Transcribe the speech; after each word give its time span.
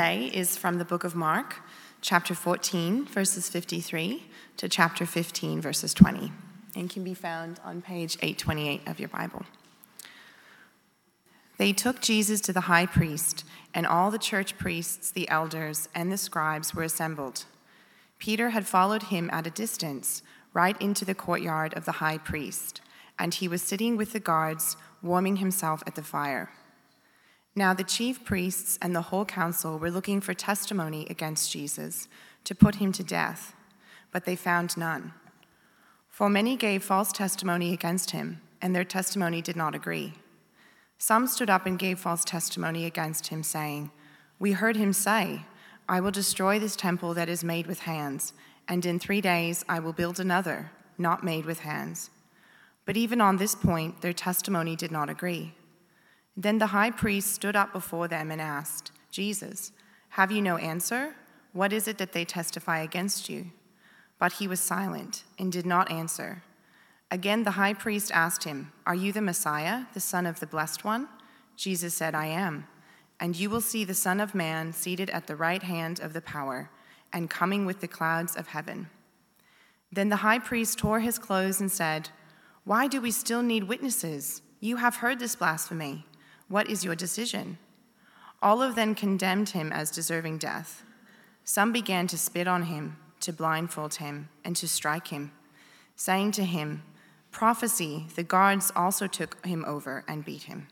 Today 0.00 0.30
is 0.32 0.56
from 0.56 0.78
the 0.78 0.86
book 0.86 1.04
of 1.04 1.14
Mark, 1.14 1.56
chapter 2.00 2.34
14, 2.34 3.04
verses 3.04 3.50
53 3.50 4.22
to 4.56 4.66
chapter 4.66 5.04
15, 5.04 5.60
verses 5.60 5.92
20, 5.92 6.32
and 6.74 6.88
can 6.88 7.04
be 7.04 7.12
found 7.12 7.60
on 7.62 7.82
page 7.82 8.16
828 8.22 8.88
of 8.88 8.98
your 8.98 9.10
Bible. 9.10 9.44
They 11.58 11.74
took 11.74 12.00
Jesus 12.00 12.40
to 12.40 12.52
the 12.54 12.62
high 12.62 12.86
priest, 12.86 13.44
and 13.74 13.86
all 13.86 14.10
the 14.10 14.16
church 14.16 14.56
priests, 14.56 15.10
the 15.10 15.28
elders, 15.28 15.90
and 15.94 16.10
the 16.10 16.16
scribes 16.16 16.74
were 16.74 16.84
assembled. 16.84 17.44
Peter 18.18 18.48
had 18.50 18.66
followed 18.66 19.02
him 19.02 19.28
at 19.34 19.46
a 19.46 19.50
distance, 19.50 20.22
right 20.54 20.80
into 20.80 21.04
the 21.04 21.14
courtyard 21.14 21.74
of 21.74 21.84
the 21.84 22.00
high 22.00 22.16
priest, 22.16 22.80
and 23.18 23.34
he 23.34 23.46
was 23.46 23.60
sitting 23.60 23.98
with 23.98 24.14
the 24.14 24.18
guards, 24.20 24.78
warming 25.02 25.36
himself 25.36 25.82
at 25.86 25.94
the 25.94 26.02
fire. 26.02 26.48
Now 27.54 27.74
the 27.74 27.84
chief 27.84 28.24
priests 28.24 28.78
and 28.80 28.94
the 28.94 29.02
whole 29.02 29.24
council 29.24 29.78
were 29.78 29.90
looking 29.90 30.20
for 30.20 30.34
testimony 30.34 31.06
against 31.10 31.50
Jesus 31.50 32.08
to 32.44 32.54
put 32.54 32.76
him 32.76 32.92
to 32.92 33.02
death, 33.02 33.54
but 34.12 34.24
they 34.24 34.36
found 34.36 34.76
none. 34.76 35.12
For 36.08 36.28
many 36.28 36.56
gave 36.56 36.84
false 36.84 37.12
testimony 37.12 37.72
against 37.72 38.12
him, 38.12 38.40
and 38.62 38.74
their 38.74 38.84
testimony 38.84 39.42
did 39.42 39.56
not 39.56 39.74
agree. 39.74 40.14
Some 40.98 41.26
stood 41.26 41.50
up 41.50 41.66
and 41.66 41.78
gave 41.78 41.98
false 41.98 42.24
testimony 42.24 42.84
against 42.84 43.28
him, 43.28 43.42
saying, 43.42 43.90
We 44.38 44.52
heard 44.52 44.76
him 44.76 44.92
say, 44.92 45.46
I 45.88 46.00
will 46.00 46.10
destroy 46.10 46.58
this 46.58 46.76
temple 46.76 47.14
that 47.14 47.28
is 47.28 47.42
made 47.42 47.66
with 47.66 47.80
hands, 47.80 48.32
and 48.68 48.86
in 48.86 48.98
three 48.98 49.20
days 49.20 49.64
I 49.68 49.80
will 49.80 49.92
build 49.92 50.20
another, 50.20 50.70
not 50.98 51.24
made 51.24 51.46
with 51.46 51.60
hands. 51.60 52.10
But 52.84 52.96
even 52.96 53.20
on 53.20 53.38
this 53.38 53.54
point, 53.54 54.02
their 54.02 54.12
testimony 54.12 54.76
did 54.76 54.92
not 54.92 55.08
agree. 55.08 55.54
Then 56.40 56.56
the 56.56 56.68
high 56.68 56.90
priest 56.90 57.34
stood 57.34 57.54
up 57.54 57.70
before 57.70 58.08
them 58.08 58.30
and 58.30 58.40
asked, 58.40 58.92
Jesus, 59.10 59.72
have 60.10 60.32
you 60.32 60.40
no 60.40 60.56
answer? 60.56 61.14
What 61.52 61.70
is 61.70 61.86
it 61.86 61.98
that 61.98 62.12
they 62.12 62.24
testify 62.24 62.78
against 62.78 63.28
you? 63.28 63.50
But 64.18 64.32
he 64.32 64.48
was 64.48 64.58
silent 64.58 65.24
and 65.38 65.52
did 65.52 65.66
not 65.66 65.90
answer. 65.90 66.42
Again, 67.10 67.44
the 67.44 67.58
high 67.62 67.74
priest 67.74 68.10
asked 68.14 68.44
him, 68.44 68.72
Are 68.86 68.94
you 68.94 69.12
the 69.12 69.20
Messiah, 69.20 69.84
the 69.92 70.00
Son 70.00 70.24
of 70.24 70.40
the 70.40 70.46
Blessed 70.46 70.82
One? 70.82 71.08
Jesus 71.56 71.92
said, 71.92 72.14
I 72.14 72.26
am. 72.26 72.66
And 73.20 73.36
you 73.36 73.50
will 73.50 73.60
see 73.60 73.84
the 73.84 73.92
Son 73.92 74.18
of 74.18 74.34
Man 74.34 74.72
seated 74.72 75.10
at 75.10 75.26
the 75.26 75.36
right 75.36 75.62
hand 75.62 76.00
of 76.00 76.14
the 76.14 76.22
power 76.22 76.70
and 77.12 77.28
coming 77.28 77.66
with 77.66 77.80
the 77.80 77.88
clouds 77.88 78.34
of 78.34 78.46
heaven. 78.46 78.88
Then 79.92 80.08
the 80.08 80.24
high 80.24 80.38
priest 80.38 80.78
tore 80.78 81.00
his 81.00 81.18
clothes 81.18 81.60
and 81.60 81.70
said, 81.70 82.08
Why 82.64 82.86
do 82.86 82.98
we 82.98 83.10
still 83.10 83.42
need 83.42 83.64
witnesses? 83.64 84.40
You 84.58 84.76
have 84.76 84.96
heard 84.96 85.18
this 85.18 85.36
blasphemy. 85.36 86.06
What 86.50 86.68
is 86.68 86.84
your 86.84 86.96
decision? 86.96 87.58
All 88.42 88.60
of 88.60 88.74
them 88.74 88.96
condemned 88.96 89.50
him 89.50 89.70
as 89.70 89.88
deserving 89.88 90.38
death. 90.38 90.82
Some 91.44 91.72
began 91.72 92.08
to 92.08 92.18
spit 92.18 92.48
on 92.48 92.64
him, 92.64 92.96
to 93.20 93.32
blindfold 93.32 93.94
him, 93.94 94.30
and 94.44 94.56
to 94.56 94.66
strike 94.66 95.08
him, 95.08 95.30
saying 95.94 96.32
to 96.32 96.44
him, 96.44 96.82
Prophecy, 97.30 98.06
the 98.16 98.24
guards 98.24 98.72
also 98.74 99.06
took 99.06 99.46
him 99.46 99.64
over 99.64 100.04
and 100.08 100.24
beat 100.24 100.42
him. 100.42 100.66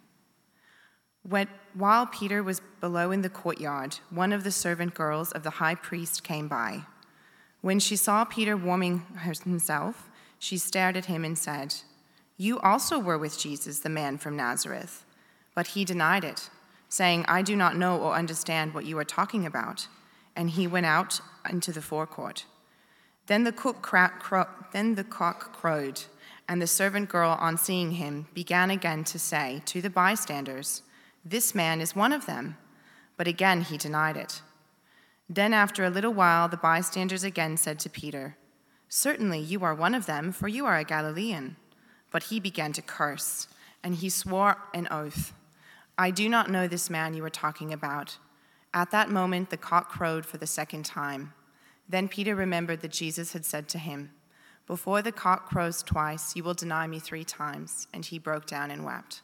When, 1.22 1.46
while 1.74 2.06
Peter 2.06 2.42
was 2.42 2.60
below 2.80 3.12
in 3.12 3.22
the 3.22 3.30
courtyard, 3.30 4.00
one 4.10 4.32
of 4.32 4.42
the 4.42 4.50
servant 4.50 4.94
girls 4.94 5.30
of 5.30 5.44
the 5.44 5.58
high 5.62 5.76
priest 5.76 6.24
came 6.24 6.48
by. 6.48 6.86
When 7.60 7.78
she 7.78 7.94
saw 7.94 8.24
Peter 8.24 8.56
warming 8.56 9.06
himself, 9.44 10.10
she 10.40 10.58
stared 10.58 10.96
at 10.96 11.06
him 11.06 11.24
and 11.24 11.38
said, 11.38 11.76
You 12.36 12.58
also 12.58 12.98
were 12.98 13.18
with 13.18 13.38
Jesus, 13.38 13.78
the 13.78 13.88
man 13.88 14.18
from 14.18 14.34
Nazareth. 14.36 15.04
But 15.58 15.74
he 15.74 15.84
denied 15.84 16.22
it, 16.22 16.50
saying, 16.88 17.24
I 17.26 17.42
do 17.42 17.56
not 17.56 17.76
know 17.76 17.98
or 17.98 18.14
understand 18.14 18.74
what 18.74 18.84
you 18.84 18.96
are 18.96 19.04
talking 19.04 19.44
about. 19.44 19.88
And 20.36 20.50
he 20.50 20.68
went 20.68 20.86
out 20.86 21.20
into 21.50 21.72
the 21.72 21.82
forecourt. 21.82 22.44
Then 23.26 23.42
the, 23.42 23.50
cra- 23.50 24.14
cro- 24.20 24.46
then 24.72 24.94
the 24.94 25.02
cock 25.02 25.52
crowed, 25.52 26.02
and 26.48 26.62
the 26.62 26.68
servant 26.68 27.08
girl, 27.08 27.36
on 27.40 27.56
seeing 27.56 27.90
him, 27.90 28.28
began 28.34 28.70
again 28.70 29.02
to 29.02 29.18
say 29.18 29.60
to 29.64 29.82
the 29.82 29.90
bystanders, 29.90 30.82
This 31.24 31.56
man 31.56 31.80
is 31.80 31.96
one 31.96 32.12
of 32.12 32.26
them. 32.26 32.56
But 33.16 33.26
again 33.26 33.62
he 33.62 33.76
denied 33.76 34.16
it. 34.16 34.42
Then, 35.28 35.52
after 35.52 35.84
a 35.84 35.90
little 35.90 36.14
while, 36.14 36.48
the 36.48 36.56
bystanders 36.56 37.24
again 37.24 37.56
said 37.56 37.80
to 37.80 37.90
Peter, 37.90 38.36
Certainly 38.88 39.40
you 39.40 39.64
are 39.64 39.74
one 39.74 39.96
of 39.96 40.06
them, 40.06 40.30
for 40.30 40.46
you 40.46 40.66
are 40.66 40.78
a 40.78 40.84
Galilean. 40.84 41.56
But 42.12 42.22
he 42.30 42.38
began 42.38 42.72
to 42.74 42.80
curse, 42.80 43.48
and 43.82 43.96
he 43.96 44.08
swore 44.08 44.58
an 44.72 44.86
oath. 44.92 45.32
I 46.00 46.12
do 46.12 46.28
not 46.28 46.48
know 46.48 46.68
this 46.68 46.88
man 46.88 47.14
you 47.14 47.24
are 47.24 47.30
talking 47.30 47.72
about. 47.72 48.18
At 48.72 48.92
that 48.92 49.10
moment, 49.10 49.50
the 49.50 49.56
cock 49.56 49.88
crowed 49.88 50.24
for 50.24 50.36
the 50.36 50.46
second 50.46 50.84
time. 50.84 51.32
Then 51.88 52.06
Peter 52.06 52.36
remembered 52.36 52.82
that 52.82 52.92
Jesus 52.92 53.32
had 53.32 53.44
said 53.44 53.68
to 53.70 53.78
him, 53.78 54.12
Before 54.68 55.02
the 55.02 55.10
cock 55.10 55.48
crows 55.48 55.82
twice, 55.82 56.36
you 56.36 56.44
will 56.44 56.54
deny 56.54 56.86
me 56.86 57.00
three 57.00 57.24
times. 57.24 57.88
And 57.92 58.04
he 58.04 58.20
broke 58.20 58.46
down 58.46 58.70
and 58.70 58.84
wept. 58.84 59.22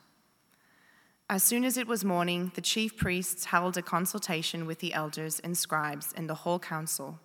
As 1.30 1.44
soon 1.44 1.64
as 1.64 1.76
it 1.76 1.86
was 1.86 2.04
morning, 2.04 2.50
the 2.56 2.60
chief 2.60 2.96
priests 2.96 3.44
held 3.44 3.76
a 3.76 3.82
consultation 3.82 4.66
with 4.66 4.80
the 4.80 4.94
elders 4.94 5.38
and 5.40 5.56
scribes 5.56 6.12
and 6.16 6.28
the 6.28 6.34
whole 6.34 6.58
council. 6.58 7.20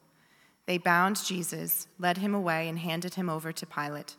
They 0.67 0.77
bound 0.77 1.25
Jesus, 1.25 1.87
led 1.97 2.19
him 2.19 2.35
away, 2.35 2.69
and 2.69 2.77
handed 2.77 3.15
him 3.15 3.31
over 3.31 3.51
to 3.51 3.65
Pilate. 3.65 4.15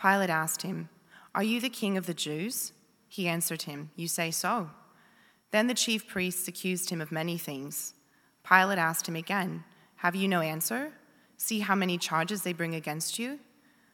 Pilate 0.00 0.30
asked 0.30 0.62
him, 0.62 0.90
Are 1.34 1.42
you 1.42 1.60
the 1.60 1.68
king 1.68 1.96
of 1.96 2.06
the 2.06 2.14
Jews? 2.14 2.72
He 3.14 3.28
answered 3.28 3.62
him, 3.62 3.90
You 3.94 4.08
say 4.08 4.32
so. 4.32 4.70
Then 5.52 5.68
the 5.68 5.74
chief 5.74 6.08
priests 6.08 6.48
accused 6.48 6.90
him 6.90 7.00
of 7.00 7.12
many 7.12 7.38
things. 7.38 7.94
Pilate 8.42 8.76
asked 8.76 9.08
him 9.08 9.14
again, 9.14 9.62
Have 9.98 10.16
you 10.16 10.26
no 10.26 10.40
answer? 10.40 10.90
See 11.36 11.60
how 11.60 11.76
many 11.76 11.96
charges 11.96 12.42
they 12.42 12.52
bring 12.52 12.74
against 12.74 13.16
you? 13.16 13.38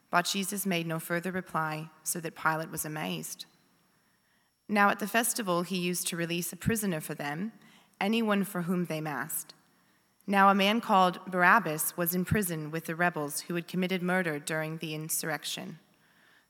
But 0.09 0.25
Jesus 0.25 0.65
made 0.65 0.87
no 0.87 0.99
further 0.99 1.31
reply, 1.31 1.91
so 2.03 2.19
that 2.19 2.35
Pilate 2.35 2.71
was 2.71 2.87
amazed. 2.87 3.45
Now 4.71 4.89
at 4.89 5.01
the 5.01 5.07
festival, 5.07 5.65
he 5.65 5.77
used 5.77 6.07
to 6.07 6.17
release 6.17 6.51
a 6.55 6.57
prisoner 6.57 7.03
for 7.03 7.13
them, 7.13 7.53
anyone 8.01 8.43
for 8.43 8.63
whom 8.63 8.87
they 8.87 9.03
asked. 9.05 9.53
Now 10.27 10.49
a 10.49 10.55
man 10.55 10.81
called 10.81 11.21
Barabbas 11.27 11.95
was 11.95 12.15
in 12.15 12.25
prison 12.25 12.71
with 12.71 12.87
the 12.87 12.97
rebels 12.97 13.41
who 13.43 13.55
had 13.55 13.69
committed 13.69 14.03
murder 14.03 14.39
during 14.39 14.79
the 14.79 14.95
insurrection. 14.95 15.79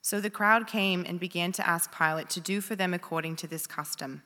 So 0.03 0.21
the 0.21 0.31
crowd 0.31 0.67
came 0.67 1.05
and 1.07 1.21
began 1.21 1.53
to 1.53 1.69
ask 1.69 1.97
Pilate 1.97 2.31
to 2.31 2.41
do 2.41 2.61
for 2.61 2.75
them 2.75 2.95
according 2.95 3.37
to 3.37 3.47
this 3.47 3.67
custom. 3.67 4.23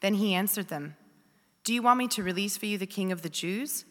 Then 0.00 0.14
he 0.14 0.34
answered 0.34 0.68
them, 0.68 0.96
Do 1.64 1.74
you 1.74 1.82
want 1.82 1.98
me 1.98 2.08
to 2.08 2.22
release 2.22 2.56
for 2.56 2.66
you 2.66 2.78
the 2.78 2.86
king 2.86 3.12
of 3.12 3.22
the 3.22 3.28
Jews? 3.28 3.84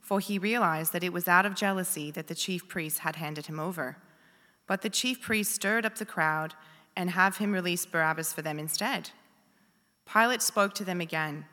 For 0.00 0.20
he 0.20 0.38
realized 0.38 0.92
that 0.92 1.04
it 1.04 1.12
was 1.12 1.28
out 1.28 1.46
of 1.46 1.54
jealousy 1.54 2.10
that 2.12 2.28
the 2.28 2.34
chief 2.34 2.68
priests 2.68 3.00
had 3.00 3.16
handed 3.16 3.46
him 3.46 3.60
over. 3.60 3.98
But 4.66 4.82
the 4.82 4.90
chief 4.90 5.20
priests 5.20 5.54
stirred 5.54 5.84
up 5.84 5.96
the 5.96 6.06
crowd 6.06 6.54
and 6.96 7.10
have 7.10 7.36
him 7.36 7.52
release 7.52 7.86
Barabbas 7.86 8.32
for 8.32 8.42
them 8.42 8.58
instead. 8.58 9.10
Pilate 10.10 10.42
spoke 10.42 10.74
to 10.74 10.84
them 10.84 11.00
again. 11.00 11.46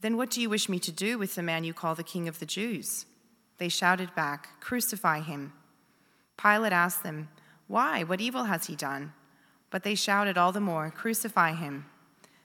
Then 0.00 0.16
what 0.16 0.30
do 0.30 0.40
you 0.40 0.50
wish 0.50 0.68
me 0.68 0.78
to 0.80 0.92
do 0.92 1.18
with 1.18 1.34
the 1.34 1.42
man 1.42 1.64
you 1.64 1.74
call 1.74 1.94
the 1.94 2.02
king 2.02 2.28
of 2.28 2.38
the 2.38 2.46
Jews? 2.46 3.06
They 3.58 3.68
shouted 3.68 4.14
back, 4.14 4.60
Crucify 4.60 5.20
him. 5.20 5.52
Pilate 6.36 6.72
asked 6.72 7.02
them, 7.02 7.28
why? 7.68 8.02
What 8.02 8.20
evil 8.20 8.44
has 8.44 8.66
he 8.66 8.74
done? 8.74 9.12
But 9.70 9.84
they 9.84 9.94
shouted 9.94 10.36
all 10.36 10.52
the 10.52 10.60
more, 10.60 10.90
Crucify 10.90 11.52
him. 11.52 11.86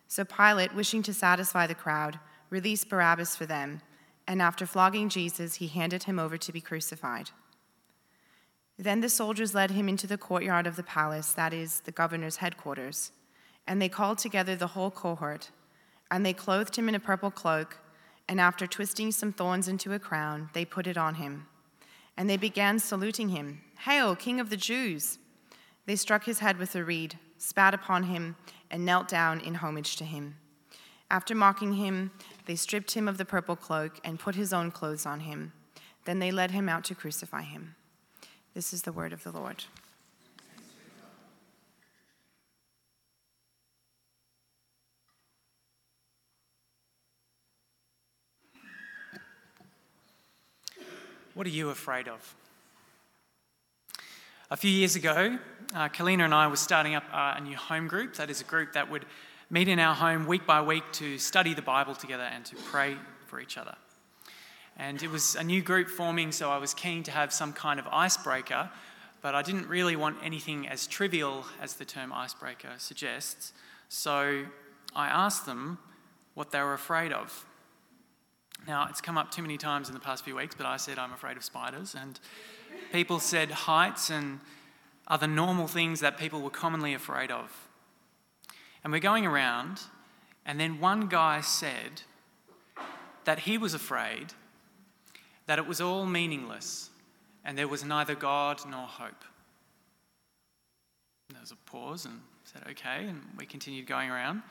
So 0.07 0.23
Pilate, 0.23 0.75
wishing 0.75 1.01
to 1.03 1.13
satisfy 1.13 1.65
the 1.65 1.73
crowd, 1.73 2.19
released 2.49 2.89
Barabbas 2.89 3.35
for 3.35 3.45
them, 3.45 3.81
and 4.27 4.41
after 4.41 4.65
flogging 4.65 5.09
Jesus, 5.09 5.55
he 5.55 5.67
handed 5.67 6.03
him 6.03 6.19
over 6.19 6.37
to 6.37 6.51
be 6.51 6.61
crucified. 6.61 7.31
Then 8.77 9.01
the 9.01 9.09
soldiers 9.09 9.55
led 9.55 9.71
him 9.71 9.87
into 9.87 10.07
the 10.07 10.17
courtyard 10.17 10.67
of 10.67 10.75
the 10.75 10.83
palace, 10.83 11.33
that 11.33 11.53
is, 11.53 11.79
the 11.81 11.91
governor's 11.91 12.37
headquarters, 12.37 13.11
and 13.65 13.81
they 13.81 13.89
called 13.89 14.17
together 14.17 14.55
the 14.55 14.67
whole 14.67 14.91
cohort, 14.91 15.51
and 16.11 16.25
they 16.25 16.33
clothed 16.33 16.75
him 16.75 16.89
in 16.89 16.95
a 16.95 16.99
purple 16.99 17.31
cloak, 17.31 17.77
and 18.27 18.39
after 18.39 18.67
twisting 18.67 19.11
some 19.11 19.33
thorns 19.33 19.67
into 19.67 19.93
a 19.93 19.99
crown, 19.99 20.49
they 20.53 20.65
put 20.65 20.87
it 20.87 20.97
on 20.97 21.15
him. 21.15 21.47
And 22.15 22.29
they 22.29 22.37
began 22.37 22.77
saluting 22.79 23.29
him. 23.29 23.61
Hail, 23.85 24.15
King 24.15 24.39
of 24.39 24.49
the 24.49 24.55
Jews! 24.55 25.19
They 25.87 25.97
struck 25.97 26.23
his 26.23 26.39
head 26.39 26.57
with 26.57 26.73
a 26.73 26.85
reed, 26.85 27.19
spat 27.37 27.73
upon 27.73 28.03
him, 28.03 28.37
and 28.71 28.85
knelt 28.85 29.09
down 29.09 29.41
in 29.41 29.55
homage 29.55 29.97
to 29.97 30.05
him. 30.05 30.37
After 31.11 31.35
mocking 31.35 31.73
him, 31.73 32.11
they 32.45 32.55
stripped 32.55 32.91
him 32.91 33.09
of 33.09 33.17
the 33.17 33.25
purple 33.25 33.57
cloak 33.57 33.99
and 34.05 34.17
put 34.17 34.35
his 34.35 34.53
own 34.53 34.71
clothes 34.71 35.05
on 35.05 35.19
him. 35.19 35.51
Then 36.05 36.19
they 36.19 36.31
led 36.31 36.51
him 36.51 36.69
out 36.69 36.85
to 36.85 36.95
crucify 36.95 37.41
him. 37.41 37.75
This 38.53 38.71
is 38.71 38.83
the 38.83 38.93
word 38.93 39.11
of 39.11 39.23
the 39.23 39.33
Lord. 39.33 39.65
What 51.33 51.45
are 51.45 51.49
you 51.49 51.69
afraid 51.69 52.07
of? 52.07 52.33
A 54.53 54.55
few 54.55 54.69
years 54.69 54.95
ago, 54.95 55.39
uh, 55.73 55.89
Kalina 55.89 56.25
and 56.25 56.31
I 56.31 56.47
were 56.47 56.57
starting 56.57 56.93
up 56.93 57.05
uh, 57.11 57.33
a 57.37 57.41
new 57.41 57.57
home 57.57 57.87
group. 57.87 58.17
That 58.17 58.29
is 58.29 58.39
a 58.39 58.43
group 58.43 58.73
that 58.73 58.87
would 58.87 59.03
meet 59.49 59.67
in 59.67 59.79
our 59.79 59.95
home 59.95 60.27
week 60.27 60.45
by 60.45 60.61
week 60.61 60.83
to 60.91 61.17
study 61.17 61.55
the 61.55 61.63
Bible 61.63 61.95
together 61.95 62.21
and 62.21 62.45
to 62.45 62.55
pray 62.57 62.95
for 63.25 63.39
each 63.39 63.57
other. 63.57 63.73
And 64.77 65.01
it 65.01 65.09
was 65.09 65.33
a 65.33 65.43
new 65.43 65.63
group 65.63 65.89
forming, 65.89 66.31
so 66.31 66.51
I 66.51 66.59
was 66.59 66.75
keen 66.75 67.01
to 67.01 67.11
have 67.11 67.33
some 67.33 67.51
kind 67.51 67.79
of 67.79 67.87
icebreaker, 67.87 68.69
but 69.23 69.33
I 69.33 69.41
didn't 69.41 69.67
really 69.69 69.95
want 69.95 70.17
anything 70.21 70.67
as 70.67 70.85
trivial 70.85 71.45
as 71.59 71.73
the 71.73 71.85
term 71.85 72.13
icebreaker 72.13 72.73
suggests. 72.77 73.53
So 73.89 74.45
I 74.95 75.07
asked 75.07 75.47
them 75.47 75.79
what 76.35 76.51
they 76.51 76.59
were 76.59 76.75
afraid 76.75 77.11
of. 77.11 77.43
Now, 78.67 78.85
it's 78.87 79.01
come 79.01 79.17
up 79.17 79.31
too 79.31 79.41
many 79.41 79.57
times 79.57 79.89
in 79.89 79.95
the 79.95 79.99
past 79.99 80.23
few 80.23 80.35
weeks, 80.35 80.53
but 80.55 80.67
I 80.67 80.77
said 80.77 80.99
I'm 80.99 81.11
afraid 81.11 81.37
of 81.37 81.43
spiders, 81.43 81.95
and 81.99 82.19
people 82.91 83.19
said 83.19 83.51
heights 83.51 84.09
and 84.09 84.39
other 85.07 85.27
normal 85.27 85.67
things 85.67 85.99
that 85.99 86.17
people 86.17 86.41
were 86.41 86.49
commonly 86.49 86.93
afraid 86.93 87.31
of. 87.31 87.69
And 88.83 88.91
we're 88.91 88.99
going 88.99 89.25
around, 89.25 89.81
and 90.45 90.59
then 90.59 90.79
one 90.79 91.07
guy 91.07 91.41
said 91.41 92.01
that 93.25 93.39
he 93.39 93.57
was 93.57 93.73
afraid 93.73 94.33
that 95.45 95.59
it 95.59 95.67
was 95.67 95.81
all 95.81 96.05
meaningless 96.05 96.89
and 97.45 97.57
there 97.57 97.67
was 97.67 97.83
neither 97.83 98.15
God 98.15 98.61
nor 98.69 98.85
hope. 98.87 99.23
There 101.29 101.41
was 101.41 101.51
a 101.51 101.55
pause 101.69 102.05
and 102.05 102.21
said, 102.45 102.63
okay, 102.71 103.05
and 103.07 103.21
we 103.37 103.45
continued 103.45 103.87
going 103.87 104.09
around. 104.09 104.43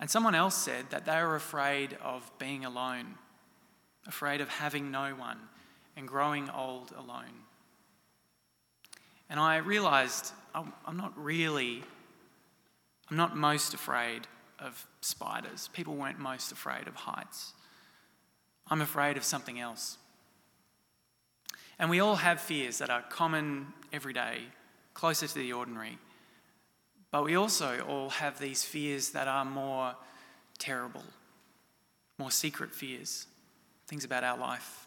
And 0.00 0.10
someone 0.10 0.34
else 0.34 0.56
said 0.56 0.86
that 0.90 1.04
they 1.04 1.22
were 1.22 1.36
afraid 1.36 1.96
of 2.02 2.30
being 2.38 2.64
alone, 2.64 3.14
afraid 4.06 4.40
of 4.40 4.48
having 4.48 4.90
no 4.90 5.10
one 5.10 5.38
and 5.96 6.06
growing 6.08 6.48
old 6.50 6.92
alone. 6.96 7.44
And 9.28 9.38
I 9.38 9.56
realized 9.58 10.32
I'm 10.54 10.96
not 10.96 11.12
really, 11.16 11.82
I'm 13.10 13.16
not 13.16 13.36
most 13.36 13.74
afraid 13.74 14.26
of 14.58 14.86
spiders. 15.00 15.68
People 15.72 15.94
weren't 15.94 16.18
most 16.18 16.52
afraid 16.52 16.88
of 16.88 16.94
heights. 16.94 17.52
I'm 18.68 18.80
afraid 18.80 19.16
of 19.16 19.24
something 19.24 19.60
else. 19.60 19.98
And 21.78 21.88
we 21.88 22.00
all 22.00 22.16
have 22.16 22.40
fears 22.40 22.78
that 22.78 22.90
are 22.90 23.02
common 23.02 23.68
every 23.92 24.12
day, 24.12 24.42
closer 24.94 25.26
to 25.26 25.34
the 25.34 25.52
ordinary. 25.52 25.98
But 27.10 27.24
we 27.24 27.36
also 27.36 27.80
all 27.88 28.10
have 28.10 28.38
these 28.38 28.64
fears 28.64 29.10
that 29.10 29.26
are 29.28 29.44
more 29.44 29.94
terrible, 30.58 31.04
more 32.18 32.30
secret 32.30 32.74
fears, 32.74 33.26
things 33.88 34.04
about 34.04 34.24
our 34.24 34.36
life. 34.36 34.86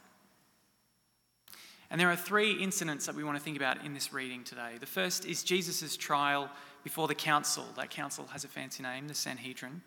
And 1.93 1.99
there 1.99 2.09
are 2.09 2.15
three 2.15 2.53
incidents 2.53 3.05
that 3.05 3.13
we 3.13 3.23
want 3.23 3.37
to 3.37 3.43
think 3.43 3.55
about 3.55 3.85
in 3.85 3.93
this 3.93 4.11
reading 4.11 4.43
today. 4.43 4.77
The 4.79 4.87
first 4.87 5.27
is 5.27 5.43
Jesus' 5.43 5.95
trial 5.95 6.49
before 6.83 7.07
the 7.07 7.13
council. 7.13 7.65
That 7.75 7.91
council 7.91 8.25
has 8.31 8.43
a 8.43 8.47
fancy 8.47 8.81
name, 8.81 9.07
the 9.07 9.13
Sanhedrin. 9.13 9.83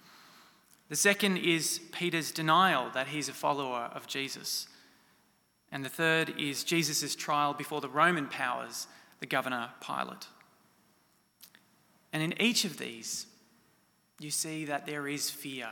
The 0.89 0.95
second 0.95 1.39
is 1.39 1.81
Peter's 1.91 2.31
denial 2.31 2.91
that 2.95 3.09
he's 3.09 3.29
a 3.29 3.33
follower 3.33 3.91
of 3.93 4.07
Jesus. 4.07 4.69
And 5.73 5.85
the 5.85 5.89
third 5.89 6.33
is 6.39 6.63
Jesus' 6.63 7.17
trial 7.17 7.55
before 7.55 7.81
the 7.81 7.89
Roman 7.89 8.29
powers, 8.29 8.87
the 9.19 9.27
governor 9.27 9.71
Pilate. 9.85 10.29
And 12.13 12.23
in 12.23 12.41
each 12.41 12.65
of 12.65 12.79
these, 12.79 13.27
you 14.21 14.31
see 14.31 14.65
that 14.67 14.87
there 14.87 15.09
is 15.09 15.29
fear, 15.29 15.71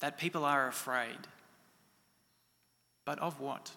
that 0.00 0.18
people 0.18 0.44
are 0.44 0.68
afraid. 0.68 1.26
But 3.06 3.18
of 3.20 3.40
what? 3.40 3.70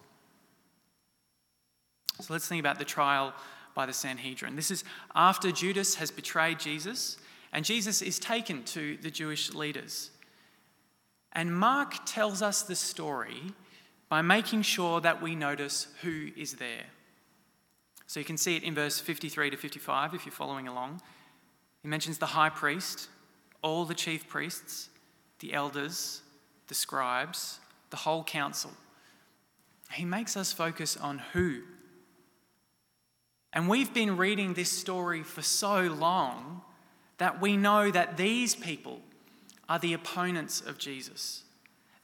So 2.20 2.32
let's 2.32 2.46
think 2.48 2.60
about 2.60 2.78
the 2.78 2.84
trial 2.84 3.34
by 3.74 3.86
the 3.86 3.92
Sanhedrin. 3.92 4.56
This 4.56 4.70
is 4.70 4.84
after 5.14 5.50
Judas 5.50 5.96
has 5.96 6.10
betrayed 6.10 6.60
Jesus, 6.60 7.16
and 7.52 7.64
Jesus 7.64 8.02
is 8.02 8.18
taken 8.18 8.62
to 8.64 8.96
the 8.98 9.10
Jewish 9.10 9.52
leaders. 9.52 10.10
And 11.32 11.56
Mark 11.56 12.04
tells 12.06 12.42
us 12.42 12.62
the 12.62 12.76
story 12.76 13.52
by 14.08 14.22
making 14.22 14.62
sure 14.62 15.00
that 15.00 15.20
we 15.20 15.34
notice 15.34 15.88
who 16.02 16.28
is 16.36 16.54
there. 16.54 16.84
So 18.06 18.20
you 18.20 18.26
can 18.26 18.36
see 18.36 18.56
it 18.56 18.62
in 18.62 18.74
verse 18.74 19.00
53 19.00 19.50
to 19.50 19.56
55 19.56 20.14
if 20.14 20.24
you're 20.24 20.32
following 20.32 20.68
along. 20.68 21.00
He 21.82 21.88
mentions 21.88 22.18
the 22.18 22.26
high 22.26 22.50
priest, 22.50 23.08
all 23.62 23.84
the 23.84 23.94
chief 23.94 24.28
priests, 24.28 24.88
the 25.40 25.52
elders, 25.52 26.22
the 26.68 26.74
scribes, 26.74 27.58
the 27.90 27.96
whole 27.96 28.22
council. 28.22 28.70
He 29.92 30.04
makes 30.04 30.36
us 30.36 30.52
focus 30.52 30.96
on 30.96 31.18
who. 31.32 31.62
And 33.54 33.68
we've 33.68 33.94
been 33.94 34.16
reading 34.16 34.54
this 34.54 34.70
story 34.70 35.22
for 35.22 35.40
so 35.40 35.82
long 35.82 36.62
that 37.18 37.40
we 37.40 37.56
know 37.56 37.90
that 37.90 38.16
these 38.16 38.56
people 38.56 39.00
are 39.68 39.78
the 39.78 39.92
opponents 39.92 40.60
of 40.60 40.76
Jesus. 40.76 41.44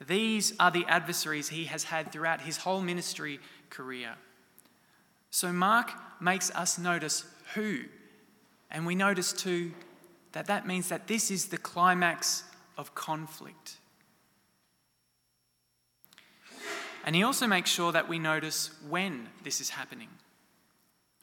These 0.07 0.55
are 0.61 0.71
the 0.71 0.87
adversaries 0.87 1.49
he 1.49 1.65
has 1.65 1.85
had 1.85 2.13
throughout 2.13 2.41
his 2.43 2.59
whole 2.59 2.81
ministry 2.81 3.41
career. 3.69 4.15
So 5.31 5.53
Mark 5.53 5.91
makes 6.21 6.51
us 6.53 6.79
notice 6.79 7.25
who 7.55 7.81
and 8.71 8.87
we 8.87 8.95
notice 8.95 9.33
too 9.33 9.73
that 10.33 10.47
that 10.47 10.67
means 10.67 10.89
that 10.89 11.09
this 11.09 11.31
is 11.31 11.47
the 11.47 11.59
climax 11.59 12.45
of 12.79 12.95
conflict. 12.95 13.77
And 17.05 17.17
he 17.17 17.23
also 17.25 17.47
makes 17.47 17.71
sure 17.71 17.91
that 17.93 18.09
we 18.09 18.19
notice 18.19 18.71
when 18.89 19.29
this 19.43 19.61
is 19.61 19.71
happening. 19.71 20.09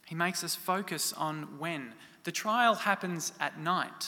He 0.08 0.16
makes 0.16 0.42
us 0.42 0.56
focus 0.56 1.12
on 1.12 1.60
when. 1.60 1.94
The 2.24 2.32
trial 2.32 2.76
happens 2.76 3.34
at 3.42 3.60
night. 3.60 4.08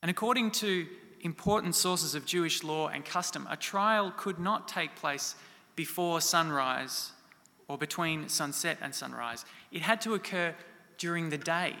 And 0.00 0.10
according 0.10 0.52
to 0.52 0.86
important 1.20 1.74
sources 1.74 2.14
of 2.14 2.24
Jewish 2.24 2.64
law 2.64 2.88
and 2.88 3.04
custom, 3.04 3.46
a 3.50 3.56
trial 3.56 4.14
could 4.16 4.38
not 4.38 4.66
take 4.66 4.96
place 4.96 5.34
before 5.74 6.22
sunrise 6.22 7.12
or 7.68 7.76
between 7.76 8.30
sunset 8.30 8.78
and 8.80 8.94
sunrise. 8.94 9.44
It 9.70 9.82
had 9.82 10.00
to 10.02 10.14
occur 10.14 10.54
during 10.96 11.28
the 11.28 11.38
day. 11.38 11.76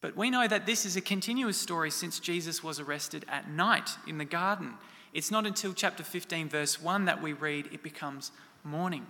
But 0.00 0.16
we 0.16 0.30
know 0.30 0.46
that 0.46 0.64
this 0.64 0.86
is 0.86 0.96
a 0.96 1.00
continuous 1.00 1.56
story 1.56 1.90
since 1.90 2.20
Jesus 2.20 2.62
was 2.62 2.78
arrested 2.78 3.24
at 3.28 3.50
night 3.50 3.90
in 4.06 4.18
the 4.18 4.24
garden. 4.24 4.74
It's 5.12 5.32
not 5.32 5.44
until 5.44 5.72
chapter 5.72 6.04
15, 6.04 6.48
verse 6.48 6.80
1, 6.80 7.06
that 7.06 7.20
we 7.20 7.32
read 7.32 7.70
it 7.72 7.82
becomes 7.82 8.30
morning. 8.62 9.06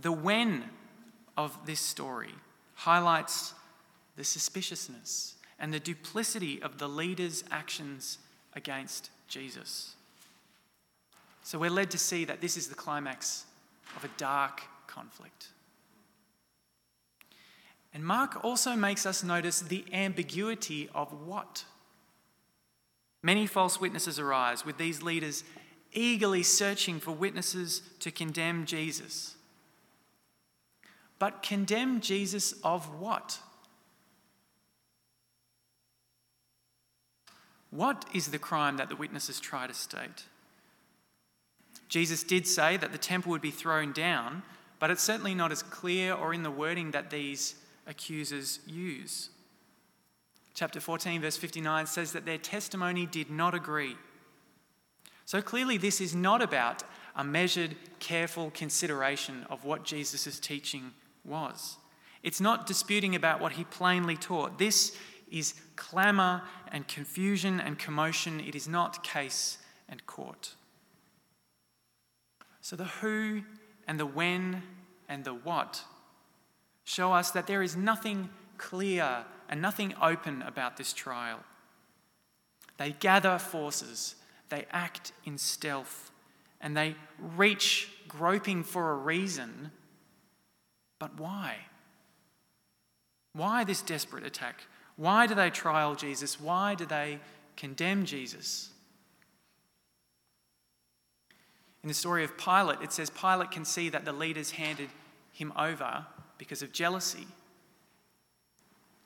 The 0.00 0.12
when 0.12 0.64
of 1.36 1.66
this 1.66 1.80
story 1.80 2.34
highlights 2.74 3.54
the 4.16 4.24
suspiciousness 4.24 5.34
and 5.58 5.72
the 5.72 5.80
duplicity 5.80 6.62
of 6.62 6.78
the 6.78 6.88
leaders' 6.88 7.44
actions 7.50 8.18
against 8.54 9.10
Jesus. 9.28 9.94
So 11.42 11.58
we're 11.58 11.70
led 11.70 11.90
to 11.90 11.98
see 11.98 12.24
that 12.24 12.40
this 12.40 12.56
is 12.56 12.68
the 12.68 12.74
climax 12.74 13.44
of 13.96 14.04
a 14.04 14.10
dark 14.16 14.62
conflict. 14.86 15.48
And 17.92 18.04
Mark 18.04 18.44
also 18.44 18.76
makes 18.76 19.04
us 19.04 19.24
notice 19.24 19.60
the 19.60 19.84
ambiguity 19.92 20.88
of 20.94 21.12
what. 21.26 21.64
Many 23.22 23.46
false 23.46 23.80
witnesses 23.80 24.18
arise, 24.18 24.64
with 24.64 24.78
these 24.78 25.02
leaders 25.02 25.44
eagerly 25.92 26.42
searching 26.42 27.00
for 27.00 27.10
witnesses 27.10 27.82
to 27.98 28.10
condemn 28.10 28.64
Jesus. 28.64 29.34
But 31.20 31.42
condemn 31.42 32.00
Jesus 32.00 32.54
of 32.64 32.98
what? 32.98 33.38
What 37.70 38.06
is 38.12 38.28
the 38.28 38.38
crime 38.38 38.78
that 38.78 38.88
the 38.88 38.96
witnesses 38.96 39.38
try 39.38 39.68
to 39.68 39.74
state? 39.74 40.24
Jesus 41.88 42.22
did 42.22 42.46
say 42.46 42.76
that 42.78 42.90
the 42.90 42.98
temple 42.98 43.30
would 43.30 43.42
be 43.42 43.50
thrown 43.50 43.92
down, 43.92 44.42
but 44.78 44.90
it's 44.90 45.02
certainly 45.02 45.34
not 45.34 45.52
as 45.52 45.62
clear 45.62 46.14
or 46.14 46.32
in 46.32 46.42
the 46.42 46.50
wording 46.50 46.90
that 46.92 47.10
these 47.10 47.54
accusers 47.86 48.60
use. 48.66 49.28
Chapter 50.54 50.80
14, 50.80 51.20
verse 51.20 51.36
59 51.36 51.86
says 51.86 52.12
that 52.12 52.24
their 52.24 52.38
testimony 52.38 53.04
did 53.04 53.30
not 53.30 53.54
agree. 53.54 53.96
So 55.26 55.42
clearly, 55.42 55.76
this 55.76 56.00
is 56.00 56.14
not 56.14 56.40
about 56.40 56.82
a 57.14 57.22
measured, 57.22 57.76
careful 57.98 58.50
consideration 58.52 59.46
of 59.50 59.64
what 59.64 59.84
Jesus' 59.84 60.26
is 60.26 60.40
teaching 60.40 60.92
was. 61.24 61.76
It's 62.22 62.40
not 62.40 62.66
disputing 62.66 63.14
about 63.14 63.40
what 63.40 63.52
he 63.52 63.64
plainly 63.64 64.16
taught. 64.16 64.58
This 64.58 64.96
is 65.30 65.54
clamour 65.76 66.42
and 66.70 66.86
confusion 66.86 67.60
and 67.60 67.78
commotion. 67.78 68.40
It 68.40 68.54
is 68.54 68.68
not 68.68 69.02
case 69.04 69.58
and 69.88 70.04
court. 70.06 70.54
So 72.60 72.76
the 72.76 72.84
who 72.84 73.42
and 73.86 73.98
the 73.98 74.06
when 74.06 74.62
and 75.08 75.24
the 75.24 75.34
what 75.34 75.84
show 76.84 77.12
us 77.12 77.30
that 77.30 77.46
there 77.46 77.62
is 77.62 77.76
nothing 77.76 78.28
clear 78.58 79.24
and 79.48 79.62
nothing 79.62 79.94
open 80.02 80.42
about 80.42 80.76
this 80.76 80.92
trial. 80.92 81.40
They 82.78 82.92
gather 82.92 83.38
forces, 83.38 84.16
they 84.48 84.66
act 84.70 85.12
in 85.24 85.38
stealth, 85.38 86.10
and 86.60 86.76
they 86.76 86.96
reach 87.18 87.90
groping 88.08 88.62
for 88.62 88.92
a 88.92 88.96
reason. 88.96 89.70
But 91.00 91.18
why? 91.18 91.56
Why 93.32 93.64
this 93.64 93.82
desperate 93.82 94.24
attack? 94.24 94.60
Why 94.94 95.26
do 95.26 95.34
they 95.34 95.50
trial 95.50 95.96
Jesus? 95.96 96.40
Why 96.40 96.76
do 96.76 96.86
they 96.86 97.18
condemn 97.56 98.04
Jesus? 98.04 98.70
In 101.82 101.88
the 101.88 101.94
story 101.94 102.22
of 102.22 102.36
Pilate, 102.36 102.82
it 102.82 102.92
says 102.92 103.10
Pilate 103.10 103.50
can 103.50 103.64
see 103.64 103.88
that 103.88 104.04
the 104.04 104.12
leaders 104.12 104.52
handed 104.52 104.90
him 105.32 105.52
over 105.56 106.04
because 106.36 106.62
of 106.62 106.72
jealousy. 106.72 107.26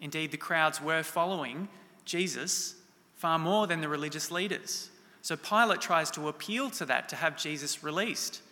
Indeed, 0.00 0.32
the 0.32 0.36
crowds 0.36 0.82
were 0.82 1.04
following 1.04 1.68
Jesus 2.04 2.74
far 3.14 3.38
more 3.38 3.68
than 3.68 3.80
the 3.80 3.88
religious 3.88 4.30
leaders. 4.32 4.90
So 5.22 5.36
Pilate 5.36 5.80
tries 5.80 6.10
to 6.12 6.28
appeal 6.28 6.70
to 6.70 6.84
that 6.86 7.08
to 7.10 7.16
have 7.16 7.36
Jesus 7.36 7.84
released. 7.84 8.42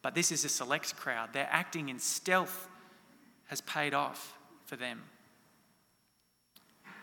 But 0.00 0.14
this 0.14 0.30
is 0.30 0.44
a 0.44 0.48
select 0.48 0.94
crowd. 0.96 1.30
They're 1.32 1.48
acting 1.50 1.88
in 1.88 1.98
stealth 1.98 2.68
has 3.46 3.60
paid 3.62 3.94
off 3.94 4.36
for 4.66 4.76
them. 4.76 5.02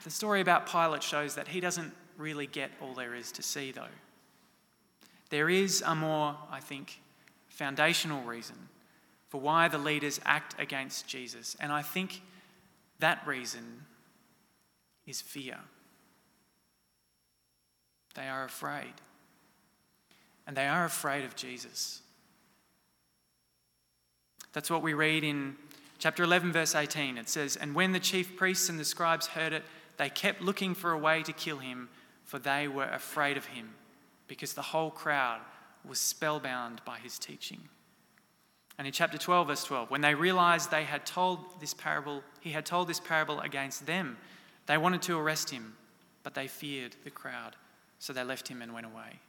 The 0.04 0.10
story 0.10 0.42
about 0.42 0.70
Pilate 0.70 1.04
shows 1.04 1.36
that 1.36 1.48
he 1.48 1.60
doesn't 1.60 1.94
really 2.18 2.48
get 2.48 2.72
all 2.82 2.94
there 2.94 3.14
is 3.14 3.32
to 3.34 3.44
see, 3.44 3.72
though. 3.72 3.86
There 5.30 5.50
is 5.50 5.84
a 5.86 5.96
more, 5.96 6.36
I 6.52 6.60
think, 6.60 7.00
foundational 7.48 8.24
reason 8.24 8.56
for 9.30 9.40
why 9.40 9.68
the 9.68 9.78
leaders 9.78 10.20
act 10.26 10.56
against 10.60 11.08
Jesus. 11.08 11.56
And 11.60 11.72
I 11.72 11.82
think 11.82 12.22
that 13.00 13.26
reason 13.26 13.86
is 15.06 15.22
fear. 15.22 15.58
They 18.16 18.28
are 18.28 18.44
afraid. 18.44 18.94
And 20.46 20.58
they 20.58 20.68
are 20.68 20.84
afraid 20.84 21.24
of 21.24 21.36
Jesus. 21.36 22.02
That's 24.54 24.70
what 24.70 24.82
we 24.82 24.94
read 24.94 25.24
in 25.24 25.56
chapter 26.02 26.24
11, 26.24 26.52
verse 26.52 26.74
18. 26.74 27.18
It 27.18 27.30
says, 27.30 27.56
And 27.56 27.76
when 27.76 27.92
the 27.92 28.00
chief 28.00 28.36
priests 28.36 28.70
and 28.70 28.80
the 28.80 28.84
scribes 28.84 29.28
heard 29.28 29.54
it, 29.54 29.64
they 29.98 30.10
kept 30.10 30.42
looking 30.42 30.74
for 30.74 30.92
a 30.92 30.98
way 30.98 31.22
to 31.22 31.32
kill 31.32 31.60
him, 31.60 31.90
for 32.26 32.40
they 32.40 32.68
were 32.68 32.86
afraid 32.86 33.38
of 33.38 33.46
him, 33.46 33.76
because 34.28 34.54
the 34.54 34.62
whole 34.64 34.90
crowd 34.90 35.42
was 35.88 36.00
spellbound 36.00 36.82
by 36.86 36.98
his 36.98 37.20
teaching. 37.20 37.62
And 38.80 38.88
in 38.88 38.94
chapter 38.94 39.20
12, 39.20 39.48
verse 39.48 39.64
12, 39.64 39.92
when 39.92 40.02
they 40.02 40.16
realized 40.16 40.72
they 40.72 40.86
had 40.86 41.06
told 41.06 41.62
this 41.62 41.76
parable, 41.76 42.24
he 42.40 42.50
had 42.50 42.66
told 42.66 42.88
this 42.88 43.00
parable 43.00 43.40
against 43.42 43.86
them, 43.86 44.18
they 44.66 44.80
wanted 44.80 45.04
to 45.04 45.20
arrest 45.20 45.52
him, 45.52 45.76
but 46.24 46.34
they 46.34 46.48
feared 46.48 46.96
the 47.04 47.12
crowd, 47.12 47.56
so 48.00 48.12
they 48.12 48.24
left 48.24 48.48
him 48.48 48.64
and 48.64 48.74
went 48.74 48.88
away. 48.88 49.20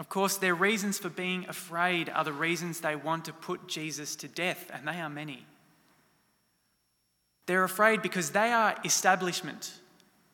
Of 0.00 0.08
course, 0.08 0.38
their 0.38 0.54
reasons 0.54 0.98
for 0.98 1.10
being 1.10 1.44
afraid 1.46 2.08
are 2.08 2.24
the 2.24 2.32
reasons 2.32 2.80
they 2.80 2.96
want 2.96 3.26
to 3.26 3.34
put 3.34 3.68
Jesus 3.68 4.16
to 4.16 4.28
death, 4.28 4.70
and 4.72 4.88
they 4.88 4.98
are 4.98 5.10
many. 5.10 5.44
They're 7.44 7.64
afraid 7.64 8.00
because 8.00 8.30
they 8.30 8.50
are 8.50 8.74
establishment, 8.82 9.74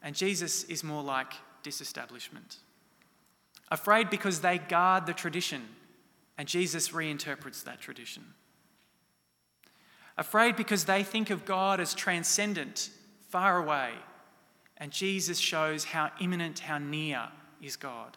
and 0.04 0.14
Jesus 0.14 0.62
is 0.64 0.84
more 0.84 1.02
like 1.02 1.32
disestablishment. 1.64 2.58
Afraid 3.68 4.08
because 4.08 4.40
they 4.40 4.58
guard 4.58 5.04
the 5.04 5.12
tradition, 5.12 5.66
and 6.38 6.46
Jesus 6.46 6.90
reinterprets 6.90 7.64
that 7.64 7.80
tradition. 7.80 8.22
Afraid 10.16 10.54
because 10.54 10.84
they 10.84 11.02
think 11.02 11.28
of 11.30 11.44
God 11.44 11.80
as 11.80 11.92
transcendent, 11.92 12.90
far 13.30 13.58
away, 13.58 13.90
and 14.76 14.92
Jesus 14.92 15.38
shows 15.38 15.82
how 15.82 16.12
immanent, 16.20 16.60
how 16.60 16.78
near 16.78 17.30
is 17.60 17.74
God. 17.74 18.16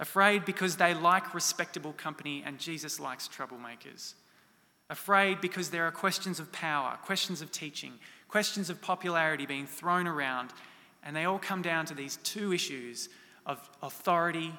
Afraid 0.00 0.44
because 0.44 0.76
they 0.76 0.94
like 0.94 1.34
respectable 1.34 1.92
company, 1.92 2.42
and 2.46 2.58
Jesus 2.58 3.00
likes 3.00 3.28
troublemakers. 3.28 4.14
Afraid 4.90 5.40
because 5.40 5.70
there 5.70 5.86
are 5.86 5.90
questions 5.90 6.38
of 6.40 6.50
power, 6.52 6.96
questions 7.02 7.42
of 7.42 7.50
teaching, 7.50 7.94
questions 8.28 8.70
of 8.70 8.80
popularity 8.80 9.44
being 9.44 9.66
thrown 9.66 10.06
around, 10.06 10.50
and 11.02 11.14
they 11.14 11.24
all 11.24 11.38
come 11.38 11.62
down 11.62 11.84
to 11.86 11.94
these 11.94 12.16
two 12.18 12.52
issues 12.52 13.08
of 13.44 13.68
authority 13.82 14.52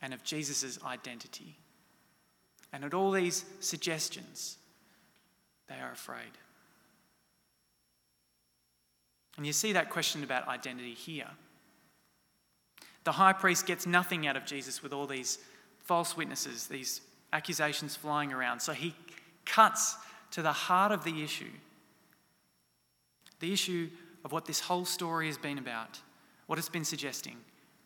and 0.00 0.14
of 0.14 0.24
Jesus' 0.24 0.78
identity. 0.84 1.56
And 2.72 2.84
at 2.84 2.94
all 2.94 3.10
these 3.10 3.44
suggestions, 3.60 4.56
they 5.68 5.76
are 5.76 5.92
afraid. 5.92 6.32
And 9.36 9.46
you 9.46 9.52
see 9.52 9.72
that 9.72 9.90
question 9.90 10.24
about 10.24 10.48
identity 10.48 10.94
here. 10.94 11.28
The 13.06 13.12
high 13.12 13.34
priest 13.34 13.66
gets 13.66 13.86
nothing 13.86 14.26
out 14.26 14.36
of 14.36 14.44
Jesus 14.44 14.82
with 14.82 14.92
all 14.92 15.06
these 15.06 15.38
false 15.84 16.16
witnesses, 16.16 16.66
these 16.66 17.02
accusations 17.32 17.94
flying 17.94 18.32
around. 18.32 18.58
So 18.58 18.72
he 18.72 18.96
cuts 19.44 19.96
to 20.32 20.42
the 20.42 20.52
heart 20.52 20.90
of 20.90 21.04
the 21.04 21.22
issue 21.22 21.52
the 23.38 23.52
issue 23.52 23.90
of 24.24 24.32
what 24.32 24.46
this 24.46 24.60
whole 24.60 24.86
story 24.86 25.26
has 25.26 25.36
been 25.36 25.58
about, 25.58 26.00
what 26.46 26.58
it's 26.58 26.70
been 26.70 26.86
suggesting, 26.86 27.36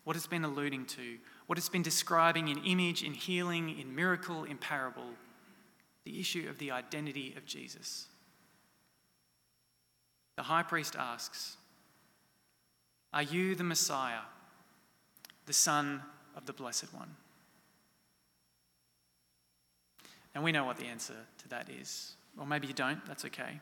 what 0.04 0.14
it's 0.14 0.28
been 0.28 0.44
alluding 0.44 0.86
to, 0.86 1.18
what 1.48 1.58
it's 1.58 1.68
been 1.68 1.82
describing 1.82 2.46
in 2.46 2.58
image, 2.58 3.02
in 3.02 3.12
healing, 3.12 3.76
in 3.78 3.92
miracle, 3.92 4.44
in 4.44 4.56
parable 4.56 5.10
the 6.04 6.20
issue 6.20 6.46
of 6.48 6.58
the 6.58 6.70
identity 6.70 7.34
of 7.36 7.44
Jesus. 7.44 8.06
The 10.36 10.44
high 10.44 10.62
priest 10.62 10.94
asks, 10.96 11.56
Are 13.12 13.24
you 13.24 13.56
the 13.56 13.64
Messiah, 13.64 14.20
the 15.50 15.54
Son 15.54 16.00
of 16.36 16.46
the 16.46 16.52
Blessed 16.52 16.94
One? 16.94 17.08
And 20.32 20.44
we 20.44 20.52
know 20.52 20.64
what 20.64 20.76
the 20.76 20.86
answer 20.86 21.16
to 21.38 21.48
that 21.48 21.68
is. 21.68 22.12
Or 22.38 22.46
maybe 22.46 22.68
you 22.68 22.72
don't, 22.72 23.04
that's 23.04 23.24
okay. 23.24 23.58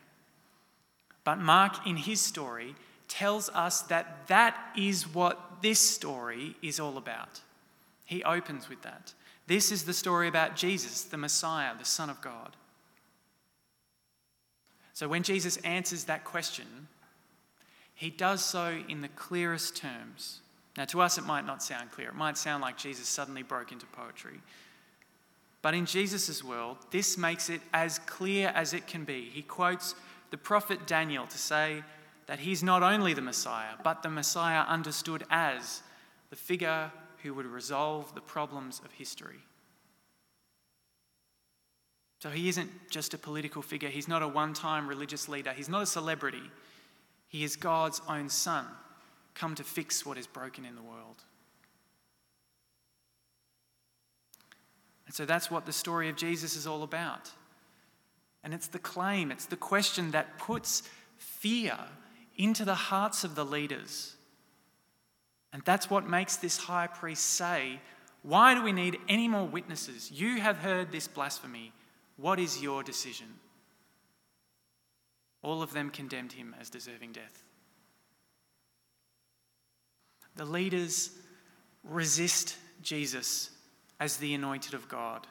But 1.23 1.39
Mark, 1.39 1.87
in 1.87 1.97
his 1.97 2.21
story, 2.21 2.75
tells 3.07 3.49
us 3.55 3.81
that 3.81 4.27
that 4.27 4.55
is 4.77 5.11
what 5.11 5.63
this 5.63 5.79
story 5.79 6.55
is 6.61 6.79
all 6.79 6.95
about. 6.95 7.41
He 8.05 8.23
opens 8.23 8.69
with 8.69 8.83
that. 8.83 9.15
This 9.47 9.71
is 9.71 9.85
the 9.85 9.93
story 9.93 10.27
about 10.27 10.55
Jesus, 10.55 11.01
the 11.01 11.17
Messiah, 11.17 11.73
the 11.75 11.85
Son 11.85 12.11
of 12.11 12.21
God. 12.21 12.55
So 14.93 15.07
when 15.07 15.23
Jesus 15.23 15.57
answers 15.57 16.03
that 16.03 16.23
question, 16.23 16.87
he 17.95 18.11
does 18.11 18.45
so 18.45 18.77
in 18.87 19.01
the 19.01 19.07
clearest 19.07 19.75
terms. 19.75 20.41
Now, 20.79 20.85
to 20.85 21.01
us, 21.01 21.17
it 21.17 21.25
might 21.25 21.45
not 21.45 21.61
sound 21.61 21.91
clear. 21.91 22.07
It 22.07 22.15
might 22.15 22.37
sound 22.37 22.61
like 22.61 22.77
Jesus 22.77 23.05
suddenly 23.05 23.43
broke 23.43 23.73
into 23.73 23.85
poetry. 23.87 24.39
But 25.61 25.73
in 25.73 25.85
Jesus' 25.85 26.41
world, 26.41 26.77
this 26.89 27.17
makes 27.17 27.49
it 27.49 27.59
as 27.73 27.99
clear 27.99 28.47
as 28.55 28.73
it 28.73 28.87
can 28.87 29.03
be. 29.03 29.29
He 29.29 29.41
quotes 29.41 29.93
the 30.31 30.37
prophet 30.37 30.87
Daniel 30.87 31.27
to 31.27 31.37
say 31.37 31.83
that 32.27 32.39
he's 32.39 32.63
not 32.63 32.81
only 32.81 33.13
the 33.13 33.21
Messiah, 33.21 33.73
but 33.83 34.03
the 34.03 34.09
Messiah 34.09 34.61
understood 34.69 35.25
as 35.29 35.83
the 36.29 36.37
figure 36.37 36.89
who 37.23 37.33
would 37.33 37.45
resolve 37.45 38.15
the 38.15 38.21
problems 38.21 38.79
of 38.85 38.93
history. 38.93 39.43
So 42.19 42.29
he 42.29 42.47
isn't 42.47 42.71
just 42.89 43.13
a 43.13 43.17
political 43.17 43.61
figure, 43.61 43.89
he's 43.89 44.07
not 44.07 44.21
a 44.21 44.27
one 44.29 44.53
time 44.53 44.87
religious 44.87 45.27
leader, 45.27 45.51
he's 45.51 45.67
not 45.67 45.81
a 45.81 45.85
celebrity. 45.85 46.49
He 47.27 47.43
is 47.43 47.57
God's 47.57 48.01
own 48.07 48.29
Son, 48.29 48.65
come 49.35 49.55
to 49.55 49.63
fix 49.63 50.05
what 50.05 50.17
is 50.17 50.27
broken 50.27 50.65
in 50.65 50.75
the 50.75 50.81
world. 50.81 51.23
And 55.05 55.15
so 55.15 55.25
that's 55.25 55.49
what 55.49 55.65
the 55.65 55.73
story 55.73 56.07
of 56.09 56.15
Jesus 56.15 56.55
is 56.55 56.67
all 56.67 56.83
about. 56.83 57.31
And 58.43 58.53
it's 58.53 58.67
the 58.67 58.79
claim, 58.79 59.31
it's 59.31 59.47
the 59.47 59.57
question 59.57 60.11
that 60.11 60.37
puts 60.37 60.83
fear 61.17 61.75
into 62.37 62.63
the 62.63 62.75
hearts 62.75 63.23
of 63.23 63.35
the 63.35 63.43
leaders. 63.43 64.15
And 65.51 65.63
that's 65.65 65.89
what 65.89 66.07
makes 66.07 66.37
this 66.37 66.57
high 66.57 66.87
priest 66.87 67.25
say, 67.25 67.79
Why 68.21 68.53
do 68.53 68.61
we 68.61 68.71
need 68.71 68.99
any 69.09 69.27
more 69.27 69.47
witnesses? 69.47 70.11
You 70.11 70.39
have 70.39 70.57
heard 70.57 70.91
this 70.91 71.07
blasphemy. 71.07 71.73
What 72.17 72.39
is 72.39 72.61
your 72.61 72.83
decision? 72.83 73.27
All 75.41 75.61
of 75.61 75.73
them 75.73 75.89
condemned 75.89 76.33
him 76.33 76.55
as 76.59 76.69
deserving 76.69 77.13
death. 77.13 77.43
The 80.39 80.45
leaders 80.45 81.09
resist 81.83 82.55
Jesus 82.81 83.49
as 83.99 84.15
the 84.15 84.33
anointed 84.33 84.73
of 84.73 84.87
God. 84.87 85.27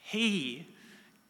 He 0.00 0.68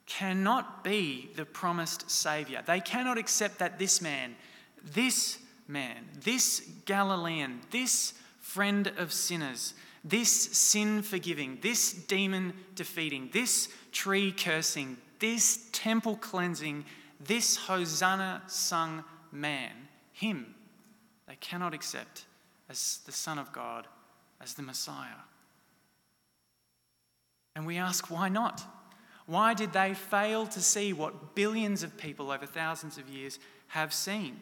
cannot 0.07 0.83
be 0.83 1.31
the 1.37 1.45
promised 1.45 2.11
Saviour. 2.11 2.61
They 2.67 2.81
cannot 2.81 3.19
accept 3.19 3.61
that 3.61 3.79
this 3.79 4.03
man, 4.03 4.35
this 4.83 5.39
man, 5.69 6.09
this 6.25 6.69
Galilean, 6.87 7.61
this 7.71 8.15
friend 8.41 8.91
of 8.99 9.13
sinners, 9.13 9.75
this 10.03 10.33
sin 10.33 11.03
forgiving, 11.03 11.59
this 11.63 11.93
demon 11.93 12.55
defeating, 12.75 13.31
this 13.33 13.69
tree 13.93 14.33
cursing, 14.33 14.97
this 15.21 15.69
temple 15.71 16.17
cleansing, 16.17 16.85
this 17.21 17.57
Hosanna 17.57 18.43
sung 18.49 19.05
man, 19.31 19.71
him, 20.11 20.53
they 21.29 21.37
cannot 21.37 21.75
accept 21.75 22.25
as 22.71 23.01
the 23.05 23.13
Son 23.13 23.39
of 23.39 23.53
God, 23.53 23.89
as 24.41 24.55
the 24.55 24.63
Messiah. 24.63 25.25
And 27.57 27.67
we 27.67 27.77
ask, 27.77 28.11
why 28.11 28.29
not? 28.29 28.63
Why 29.27 29.55
did 29.55 29.73
they 29.73 29.93
fail 29.93 30.47
to 30.47 30.61
see 30.61 30.93
what 30.93 31.35
billions 31.35 31.83
of 31.83 31.97
people 31.99 32.31
over 32.31 32.47
thousands 32.47 32.97
of 32.97 33.09
years 33.09 33.41
have 33.69 33.93
seen? 33.93 34.39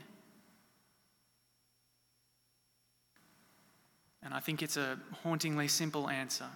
And 4.23 4.35
I 4.35 4.41
think 4.41 4.63
it's 4.63 4.77
a 4.77 4.99
hauntingly 5.23 5.69
simple 5.69 6.09
answer. 6.09 6.49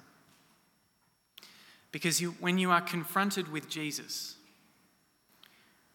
Because 1.90 2.20
you, 2.20 2.32
when 2.38 2.58
you 2.58 2.70
are 2.70 2.80
confronted 2.82 3.50
with 3.50 3.68
Jesus, 3.68 4.36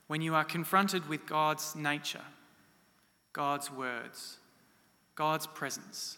when 0.07 0.22
you 0.22 0.34
are 0.34 0.43
confronted 0.43 1.07
with 1.07 1.25
God's 1.27 1.75
nature, 1.75 2.25
God's 3.34 3.72
words, 3.72 4.38
God's 5.18 5.48
presence, 5.48 6.18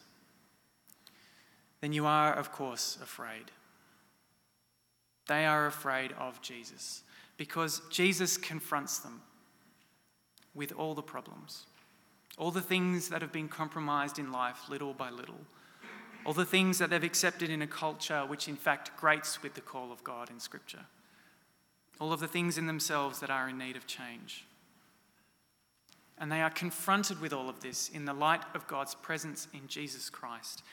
then 1.80 1.94
you 1.94 2.06
are, 2.06 2.34
of 2.34 2.52
course, 2.52 2.98
afraid. 3.02 3.46
They 5.28 5.46
are 5.46 5.66
afraid 5.66 6.12
of 6.20 6.42
Jesus 6.42 7.04
because 7.38 7.82
Jesus 7.90 8.36
confronts 8.36 9.00
them 9.00 9.22
with 10.54 10.74
all 10.74 10.94
the 10.96 11.02
problems, 11.02 11.66
all 12.38 12.52
the 12.52 12.60
things 12.60 13.08
that 13.08 13.22
have 13.22 13.32
been 13.32 13.48
compromised 13.48 14.20
in 14.20 14.34
life 14.34 14.68
little 14.70 14.94
by 14.94 15.10
little, 15.10 15.40
all 16.26 16.34
the 16.34 16.44
things 16.44 16.78
that 16.80 16.90
they've 16.90 17.02
accepted 17.02 17.50
in 17.50 17.62
a 17.62 17.68
culture 17.68 18.26
which, 18.28 18.50
in 18.50 18.58
fact, 18.58 18.92
grates 18.98 19.42
with 19.42 19.54
the 19.54 19.62
call 19.62 19.94
of 19.94 20.04
God 20.04 20.30
in 20.30 20.42
Scripture, 20.42 20.86
all 22.02 22.12
of 22.12 22.20
the 22.20 22.28
things 22.28 22.58
in 22.58 22.68
themselves 22.68 23.22
that 23.22 23.30
are 23.30 23.48
in 23.48 23.58
need 23.58 23.78
of 23.78 23.88
change. 23.88 24.46
And 26.20 26.32
they 26.32 26.42
are 26.42 26.50
confronted 26.50 27.22
with 27.22 27.32
all 27.32 27.50
of 27.50 27.62
this 27.62 27.90
in 27.90 28.06
the 28.06 28.14
light 28.14 28.44
of 28.54 28.68
God's 28.68 28.94
presence 28.94 29.48
in 29.54 29.68
Jesus 29.68 30.10
Christ. 30.10 30.64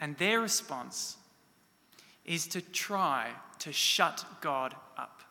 And 0.00 0.16
their 0.16 0.40
response 0.40 1.18
is 2.24 2.46
to 2.48 2.60
try 2.60 3.30
to 3.58 3.72
shut 3.72 4.24
God 4.40 4.74
up. 4.96 5.22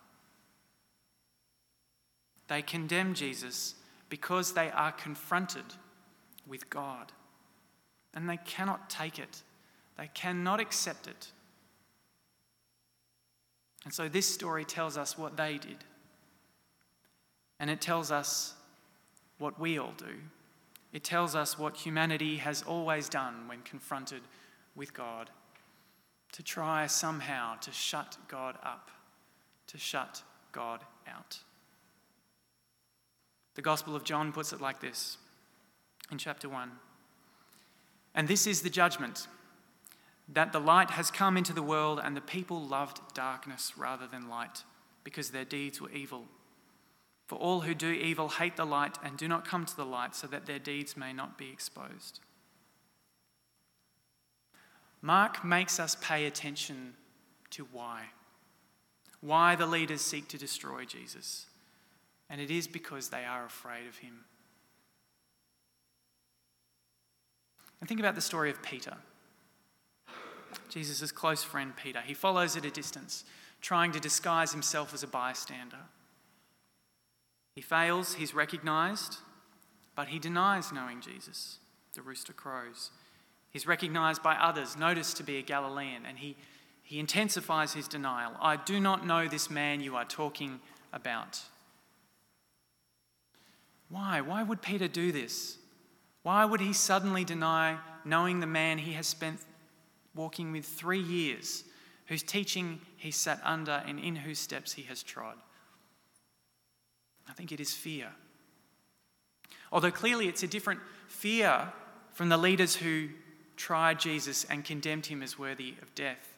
They 2.47 2.61
condemn 2.61 3.15
Jesus 3.15 3.75
because 4.09 4.53
they 4.53 4.69
are 4.69 4.91
confronted 4.91 5.65
with 6.45 6.69
God. 6.69 7.11
And 8.13 8.29
they 8.29 8.37
cannot 8.37 8.89
take 8.89 9.17
it, 9.17 9.41
they 9.97 10.09
cannot 10.13 10.59
accept 10.59 11.07
it. 11.07 11.31
And 13.85 13.93
so 13.93 14.07
this 14.07 14.27
story 14.27 14.65
tells 14.65 14.97
us 14.97 15.17
what 15.17 15.35
they 15.35 15.57
did. 15.57 15.83
And 17.59 17.69
it 17.69 17.81
tells 17.81 18.11
us 18.11 18.53
what 19.43 19.59
we 19.59 19.77
all 19.77 19.93
do. 19.97 20.15
It 20.93 21.03
tells 21.03 21.35
us 21.35 21.59
what 21.59 21.75
humanity 21.75 22.37
has 22.37 22.63
always 22.63 23.09
done 23.09 23.49
when 23.49 23.61
confronted 23.63 24.21
with 24.73 24.93
God 24.93 25.29
to 26.31 26.41
try 26.41 26.87
somehow 26.87 27.55
to 27.55 27.71
shut 27.73 28.17
God 28.29 28.57
up, 28.63 28.89
to 29.67 29.77
shut 29.77 30.23
God 30.53 30.79
out. 31.05 31.39
The 33.55 33.61
Gospel 33.61 33.97
of 33.97 34.05
John 34.05 34.31
puts 34.31 34.53
it 34.53 34.61
like 34.61 34.79
this 34.79 35.17
in 36.09 36.17
chapter 36.17 36.47
1 36.47 36.71
And 38.15 38.29
this 38.29 38.47
is 38.47 38.61
the 38.61 38.69
judgment 38.69 39.27
that 40.29 40.53
the 40.53 40.59
light 40.59 40.91
has 40.91 41.11
come 41.11 41.35
into 41.35 41.51
the 41.51 41.61
world, 41.61 41.99
and 42.01 42.15
the 42.15 42.21
people 42.21 42.61
loved 42.65 43.01
darkness 43.13 43.73
rather 43.77 44.07
than 44.07 44.29
light, 44.29 44.63
because 45.03 45.31
their 45.31 45.43
deeds 45.43 45.81
were 45.81 45.91
evil. 45.91 46.29
For 47.27 47.35
all 47.35 47.61
who 47.61 47.73
do 47.73 47.89
evil 47.89 48.29
hate 48.29 48.57
the 48.57 48.65
light 48.65 48.97
and 49.03 49.17
do 49.17 49.27
not 49.27 49.47
come 49.47 49.65
to 49.65 49.75
the 49.75 49.85
light, 49.85 50.15
so 50.15 50.27
that 50.27 50.45
their 50.45 50.59
deeds 50.59 50.97
may 50.97 51.13
not 51.13 51.37
be 51.37 51.49
exposed. 51.49 52.19
Mark 55.01 55.43
makes 55.43 55.79
us 55.79 55.97
pay 56.01 56.25
attention 56.25 56.93
to 57.51 57.67
why. 57.71 58.05
Why 59.21 59.55
the 59.55 59.65
leaders 59.65 60.01
seek 60.01 60.27
to 60.29 60.37
destroy 60.37 60.85
Jesus. 60.85 61.45
And 62.29 62.41
it 62.41 62.49
is 62.51 62.67
because 62.67 63.09
they 63.09 63.25
are 63.25 63.45
afraid 63.45 63.87
of 63.87 63.97
him. 63.97 64.25
And 67.79 67.87
think 67.87 67.99
about 67.99 68.15
the 68.15 68.21
story 68.21 68.49
of 68.49 68.63
Peter. 68.63 68.95
Jesus' 70.69 71.11
close 71.11 71.43
friend 71.43 71.75
Peter. 71.75 71.99
He 71.99 72.13
follows 72.13 72.55
at 72.55 72.65
a 72.65 72.71
distance, 72.71 73.25
trying 73.61 73.91
to 73.91 73.99
disguise 73.99 74.51
himself 74.51 74.93
as 74.93 75.03
a 75.03 75.07
bystander. 75.07 75.77
He 77.53 77.61
fails, 77.61 78.15
he's 78.15 78.33
recognized, 78.33 79.17
but 79.95 80.07
he 80.07 80.19
denies 80.19 80.71
knowing 80.71 81.01
Jesus. 81.01 81.59
The 81.93 82.01
rooster 82.01 82.33
crows. 82.33 82.89
He's 83.51 83.67
recognized 83.67 84.23
by 84.23 84.35
others, 84.35 84.75
noticed 84.75 85.17
to 85.17 85.23
be 85.23 85.37
a 85.37 85.43
Galilean, 85.43 86.05
and 86.07 86.17
he, 86.17 86.35
he 86.81 86.99
intensifies 86.99 87.73
his 87.73 87.87
denial. 87.87 88.33
I 88.41 88.55
do 88.55 88.79
not 88.79 89.05
know 89.05 89.27
this 89.27 89.51
man 89.51 89.81
you 89.81 89.95
are 89.95 90.05
talking 90.05 90.59
about. 90.91 91.41
Why? 93.89 94.21
Why 94.21 94.41
would 94.41 94.63
Peter 94.63 94.87
do 94.87 95.11
this? 95.11 95.59
Why 96.23 96.45
would 96.45 96.61
he 96.61 96.73
suddenly 96.73 97.23
deny 97.23 97.77
knowing 98.03 98.39
the 98.39 98.47
man 98.47 98.79
he 98.79 98.93
has 98.93 99.05
spent 99.05 99.39
walking 100.15 100.51
with 100.51 100.65
three 100.65 101.01
years, 101.01 101.63
whose 102.07 102.23
teaching 102.23 102.81
he 102.97 103.11
sat 103.11 103.39
under 103.43 103.83
and 103.85 103.99
in 103.99 104.15
whose 104.15 104.39
steps 104.39 104.73
he 104.73 104.83
has 104.83 105.03
trod? 105.03 105.37
I 107.29 107.33
think 107.33 107.51
it 107.51 107.59
is 107.59 107.73
fear. 107.73 108.09
Although 109.71 109.91
clearly 109.91 110.27
it's 110.27 110.43
a 110.43 110.47
different 110.47 110.79
fear 111.07 111.71
from 112.13 112.29
the 112.29 112.37
leaders 112.37 112.75
who 112.75 113.09
tried 113.57 113.99
Jesus 113.99 114.45
and 114.45 114.63
condemned 114.63 115.07
him 115.07 115.23
as 115.23 115.39
worthy 115.39 115.75
of 115.81 115.93
death. 115.95 116.33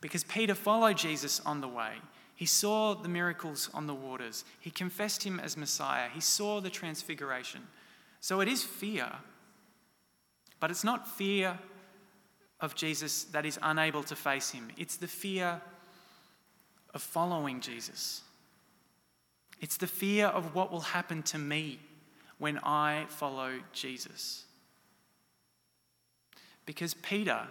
Because 0.00 0.24
Peter 0.24 0.54
followed 0.54 0.96
Jesus 0.96 1.40
on 1.40 1.60
the 1.60 1.68
way. 1.68 1.94
He 2.36 2.46
saw 2.46 2.94
the 2.94 3.08
miracles 3.08 3.70
on 3.72 3.86
the 3.86 3.94
waters. 3.94 4.44
He 4.60 4.70
confessed 4.70 5.22
him 5.22 5.40
as 5.40 5.56
Messiah. 5.56 6.08
He 6.12 6.20
saw 6.20 6.60
the 6.60 6.70
transfiguration. 6.70 7.62
So 8.20 8.40
it 8.40 8.48
is 8.48 8.62
fear, 8.62 9.10
but 10.60 10.70
it's 10.70 10.84
not 10.84 11.06
fear 11.06 11.58
of 12.60 12.74
Jesus 12.74 13.24
that 13.24 13.46
is 13.46 13.58
unable 13.62 14.02
to 14.04 14.16
face 14.16 14.50
him. 14.50 14.68
It's 14.76 14.96
the 14.96 15.06
fear 15.06 15.60
of 16.92 17.02
following 17.02 17.60
Jesus. 17.60 18.22
It's 19.60 19.76
the 19.76 19.86
fear 19.86 20.26
of 20.26 20.54
what 20.54 20.70
will 20.70 20.80
happen 20.80 21.22
to 21.24 21.38
me 21.38 21.78
when 22.38 22.58
I 22.58 23.06
follow 23.08 23.60
Jesus. 23.72 24.44
Because 26.66 26.94
Peter, 26.94 27.46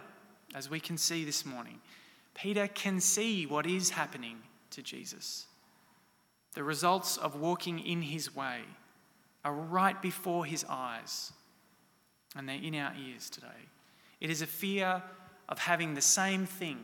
as 0.54 0.68
we 0.68 0.80
can 0.80 0.98
see 0.98 1.24
this 1.24 1.46
morning, 1.46 1.80
Peter 2.34 2.66
can 2.66 3.00
see 3.00 3.46
what 3.46 3.66
is 3.66 3.90
happening 3.90 4.38
to 4.70 4.82
Jesus. 4.82 5.46
The 6.54 6.64
results 6.64 7.16
of 7.16 7.40
walking 7.40 7.78
in 7.78 8.02
his 8.02 8.34
way 8.34 8.60
are 9.44 9.52
right 9.52 10.00
before 10.00 10.44
his 10.44 10.64
eyes, 10.68 11.32
and 12.36 12.48
they're 12.48 12.56
in 12.56 12.74
our 12.74 12.92
ears 12.94 13.30
today. 13.30 13.46
It 14.20 14.30
is 14.30 14.42
a 14.42 14.46
fear 14.46 15.02
of 15.48 15.58
having 15.58 15.94
the 15.94 16.00
same 16.00 16.46
thing 16.46 16.78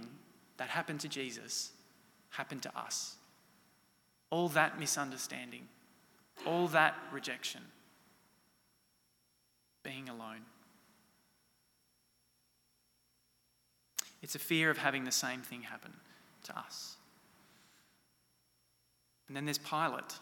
that 0.57 0.69
happened 0.69 1.01
to 1.01 1.09
Jesus 1.09 1.73
happen 2.31 2.61
to 2.61 2.79
us. 2.79 3.17
All 4.31 4.49
that 4.51 4.79
misunderstanding, 4.79 5.67
all 6.47 6.69
that 6.69 6.97
rejection, 7.13 7.63
being 9.83 10.09
alone. 10.09 10.43
It's 14.23 14.35
a 14.35 14.39
fear 14.39 14.71
of 14.71 14.79
having 14.79 15.05
the 15.05 15.13
same 15.13 15.41
thing 15.41 15.63
happen 15.63 15.93
to 16.45 16.59
us. 16.59 16.97
And 19.27 19.37
then 19.37 19.45
there's 19.45 19.59
Pilate. 19.59 20.19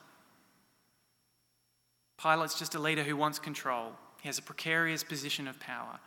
Pilate's 2.23 2.59
just 2.59 2.75
a 2.75 2.79
leader 2.79 3.03
who 3.03 3.16
wants 3.16 3.38
control. 3.38 3.92
He 4.21 4.29
has 4.29 4.38
a 4.38 4.42
precarious 4.42 5.05
position 5.05 5.49
of 5.49 5.59
power. 5.61 5.99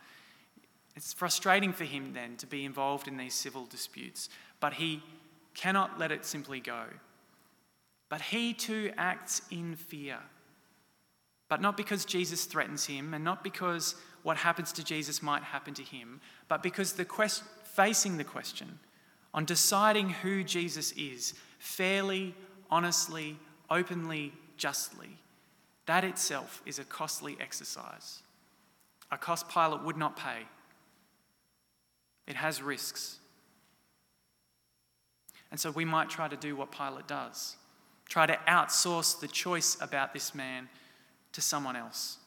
It's 0.94 1.12
frustrating 1.12 1.72
for 1.72 1.84
him 1.84 2.12
then 2.12 2.36
to 2.36 2.46
be 2.46 2.64
involved 2.64 3.08
in 3.08 3.16
these 3.16 3.34
civil 3.34 3.64
disputes, 3.64 4.28
but 4.60 4.74
he 4.74 5.02
cannot 5.54 5.98
let 5.98 6.12
it 6.12 6.24
simply 6.24 6.60
go. 6.60 6.84
But 8.12 8.20
he 8.20 8.52
too 8.52 8.92
acts 8.98 9.40
in 9.50 9.74
fear. 9.74 10.18
But 11.48 11.62
not 11.62 11.78
because 11.78 12.04
Jesus 12.04 12.44
threatens 12.44 12.84
him 12.84 13.14
and 13.14 13.24
not 13.24 13.42
because 13.42 13.94
what 14.22 14.36
happens 14.36 14.70
to 14.72 14.84
Jesus 14.84 15.22
might 15.22 15.42
happen 15.42 15.72
to 15.72 15.82
him, 15.82 16.20
but 16.46 16.62
because 16.62 16.92
the 16.92 17.06
quest- 17.06 17.42
facing 17.64 18.18
the 18.18 18.24
question 18.24 18.80
on 19.32 19.46
deciding 19.46 20.10
who 20.10 20.44
Jesus 20.44 20.92
is 20.92 21.32
fairly, 21.58 22.34
honestly, 22.70 23.38
openly, 23.70 24.34
justly, 24.58 25.16
that 25.86 26.04
itself 26.04 26.60
is 26.66 26.78
a 26.78 26.84
costly 26.84 27.38
exercise. 27.40 28.22
A 29.10 29.16
cost 29.16 29.48
Pilate 29.48 29.84
would 29.84 29.96
not 29.96 30.18
pay. 30.18 30.42
It 32.26 32.36
has 32.36 32.60
risks. 32.60 33.20
And 35.50 35.58
so 35.58 35.70
we 35.70 35.86
might 35.86 36.10
try 36.10 36.28
to 36.28 36.36
do 36.36 36.54
what 36.54 36.72
Pilate 36.72 37.08
does 37.08 37.56
try 38.12 38.26
to 38.26 38.38
outsource 38.46 39.18
the 39.18 39.28
choice 39.28 39.76
about 39.80 40.12
this 40.12 40.34
man 40.34 40.68
to 41.32 41.40
someone 41.40 41.76
else. 41.76 42.18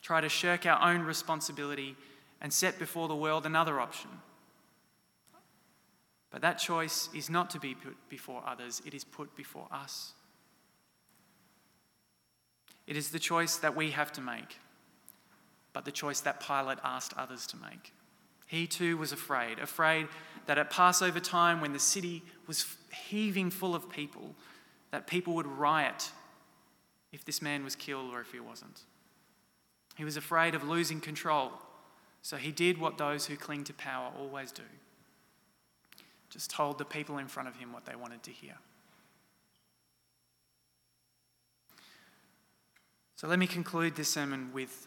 Try 0.00 0.20
to 0.20 0.28
shirk 0.28 0.64
our 0.64 0.80
own 0.92 1.02
responsibility 1.02 1.96
and 2.40 2.52
set 2.52 2.78
before 2.78 3.08
the 3.08 3.16
world 3.16 3.46
another 3.46 3.80
option 3.80 4.10
but 6.36 6.42
that 6.42 6.58
choice 6.58 7.08
is 7.14 7.30
not 7.30 7.48
to 7.48 7.58
be 7.58 7.74
put 7.74 7.96
before 8.10 8.42
others, 8.46 8.82
it 8.84 8.92
is 8.92 9.04
put 9.04 9.34
before 9.36 9.68
us. 9.72 10.12
It 12.86 12.94
is 12.94 13.10
the 13.10 13.18
choice 13.18 13.56
that 13.56 13.74
we 13.74 13.92
have 13.92 14.12
to 14.12 14.20
make, 14.20 14.58
but 15.72 15.86
the 15.86 15.90
choice 15.90 16.20
that 16.20 16.46
Pilate 16.46 16.76
asked 16.84 17.14
others 17.16 17.46
to 17.46 17.56
make. 17.56 17.90
He 18.46 18.66
too 18.66 18.98
was 18.98 19.12
afraid, 19.12 19.58
afraid 19.58 20.08
that 20.44 20.58
at 20.58 20.68
Passover 20.68 21.20
time, 21.20 21.62
when 21.62 21.72
the 21.72 21.78
city 21.78 22.22
was 22.46 22.66
heaving 23.08 23.48
full 23.48 23.74
of 23.74 23.88
people, 23.88 24.34
that 24.90 25.06
people 25.06 25.34
would 25.34 25.46
riot 25.46 26.10
if 27.12 27.24
this 27.24 27.40
man 27.40 27.64
was 27.64 27.76
killed 27.76 28.12
or 28.12 28.20
if 28.20 28.32
he 28.32 28.40
wasn't. 28.40 28.82
He 29.96 30.04
was 30.04 30.16
afraid 30.16 30.54
of 30.54 30.68
losing 30.68 31.00
control, 31.00 31.52
so 32.22 32.36
he 32.36 32.52
did 32.52 32.78
what 32.78 32.98
those 32.98 33.26
who 33.26 33.36
cling 33.36 33.64
to 33.64 33.74
power 33.74 34.12
always 34.18 34.52
do 34.52 34.62
just 36.30 36.50
told 36.50 36.76
the 36.76 36.84
people 36.84 37.16
in 37.16 37.28
front 37.28 37.48
of 37.48 37.56
him 37.56 37.72
what 37.72 37.86
they 37.86 37.96
wanted 37.96 38.22
to 38.22 38.30
hear. 38.30 38.58
So 43.16 43.26
let 43.26 43.38
me 43.38 43.46
conclude 43.46 43.96
this 43.96 44.10
sermon 44.10 44.50
with 44.52 44.86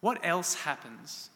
what 0.00 0.18
else 0.24 0.54
happens 0.54 1.28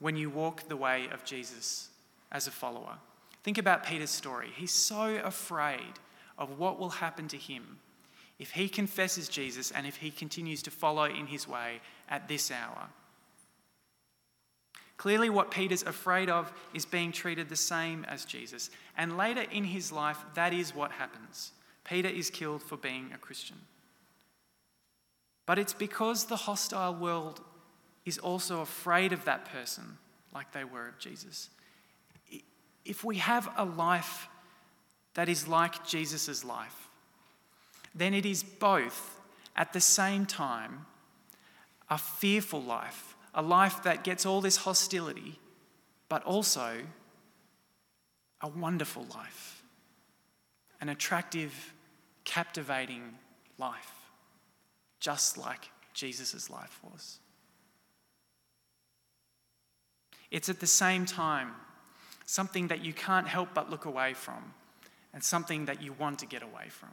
when 0.00 0.16
you 0.16 0.28
walk 0.30 0.68
the 0.68 0.76
way 0.76 1.08
of 1.12 1.24
Jesus 1.24 1.90
as 2.32 2.48
a 2.48 2.50
follower? 2.50 2.96
Think 3.44 3.58
about 3.58 3.84
Peter's 3.84 4.10
story. 4.10 4.48
He's 4.56 4.72
so 4.72 5.20
afraid 5.22 6.00
of 6.38 6.58
what 6.58 6.78
will 6.78 6.90
happen 6.90 7.28
to 7.28 7.36
him 7.36 7.78
if 8.38 8.50
he 8.50 8.68
confesses 8.68 9.28
Jesus 9.28 9.70
and 9.70 9.86
if 9.86 9.96
he 9.96 10.10
continues 10.10 10.62
to 10.62 10.70
follow 10.70 11.04
in 11.04 11.26
his 11.26 11.46
way 11.46 11.80
at 12.08 12.26
this 12.26 12.50
hour. 12.50 12.88
Clearly, 14.96 15.30
what 15.30 15.50
Peter's 15.50 15.82
afraid 15.82 16.30
of 16.30 16.52
is 16.74 16.84
being 16.84 17.12
treated 17.12 17.48
the 17.48 17.56
same 17.56 18.04
as 18.08 18.24
Jesus. 18.24 18.70
And 18.96 19.16
later 19.16 19.44
in 19.50 19.64
his 19.64 19.90
life, 19.90 20.18
that 20.34 20.52
is 20.52 20.74
what 20.74 20.92
happens. 20.92 21.52
Peter 21.84 22.08
is 22.08 22.30
killed 22.30 22.62
for 22.62 22.76
being 22.76 23.10
a 23.12 23.18
Christian. 23.18 23.58
But 25.46 25.58
it's 25.58 25.74
because 25.74 26.26
the 26.26 26.36
hostile 26.36 26.94
world 26.94 27.40
is 28.04 28.18
also 28.18 28.60
afraid 28.60 29.12
of 29.12 29.24
that 29.24 29.44
person, 29.46 29.98
like 30.34 30.52
they 30.52 30.64
were 30.64 30.88
of 30.88 30.98
Jesus. 30.98 31.50
If 32.84 33.04
we 33.04 33.18
have 33.18 33.52
a 33.56 33.64
life 33.64 34.28
that 35.14 35.28
is 35.28 35.46
like 35.46 35.86
Jesus' 35.86 36.44
life, 36.44 36.88
then 37.94 38.14
it 38.14 38.24
is 38.24 38.42
both 38.42 39.20
at 39.54 39.72
the 39.72 39.80
same 39.80 40.26
time 40.26 40.86
a 41.90 41.98
fearful 41.98 42.62
life, 42.62 43.16
a 43.34 43.42
life 43.42 43.82
that 43.82 44.02
gets 44.02 44.24
all 44.24 44.40
this 44.40 44.58
hostility, 44.58 45.38
but 46.08 46.22
also 46.24 46.78
a 48.40 48.48
wonderful 48.48 49.06
life, 49.14 49.62
an 50.80 50.88
attractive, 50.88 51.74
captivating 52.24 53.02
life, 53.58 53.92
just 55.00 55.36
like 55.36 55.70
Jesus' 55.92 56.48
life 56.48 56.80
was. 56.82 57.18
It's 60.30 60.48
at 60.48 60.60
the 60.60 60.66
same 60.66 61.04
time 61.04 61.52
something 62.24 62.68
that 62.68 62.82
you 62.82 62.94
can't 62.94 63.28
help 63.28 63.50
but 63.52 63.70
look 63.70 63.84
away 63.84 64.14
from 64.14 64.54
and 65.12 65.22
something 65.22 65.66
that 65.66 65.82
you 65.82 65.92
want 65.92 66.18
to 66.20 66.26
get 66.26 66.42
away 66.42 66.68
from. 66.68 66.90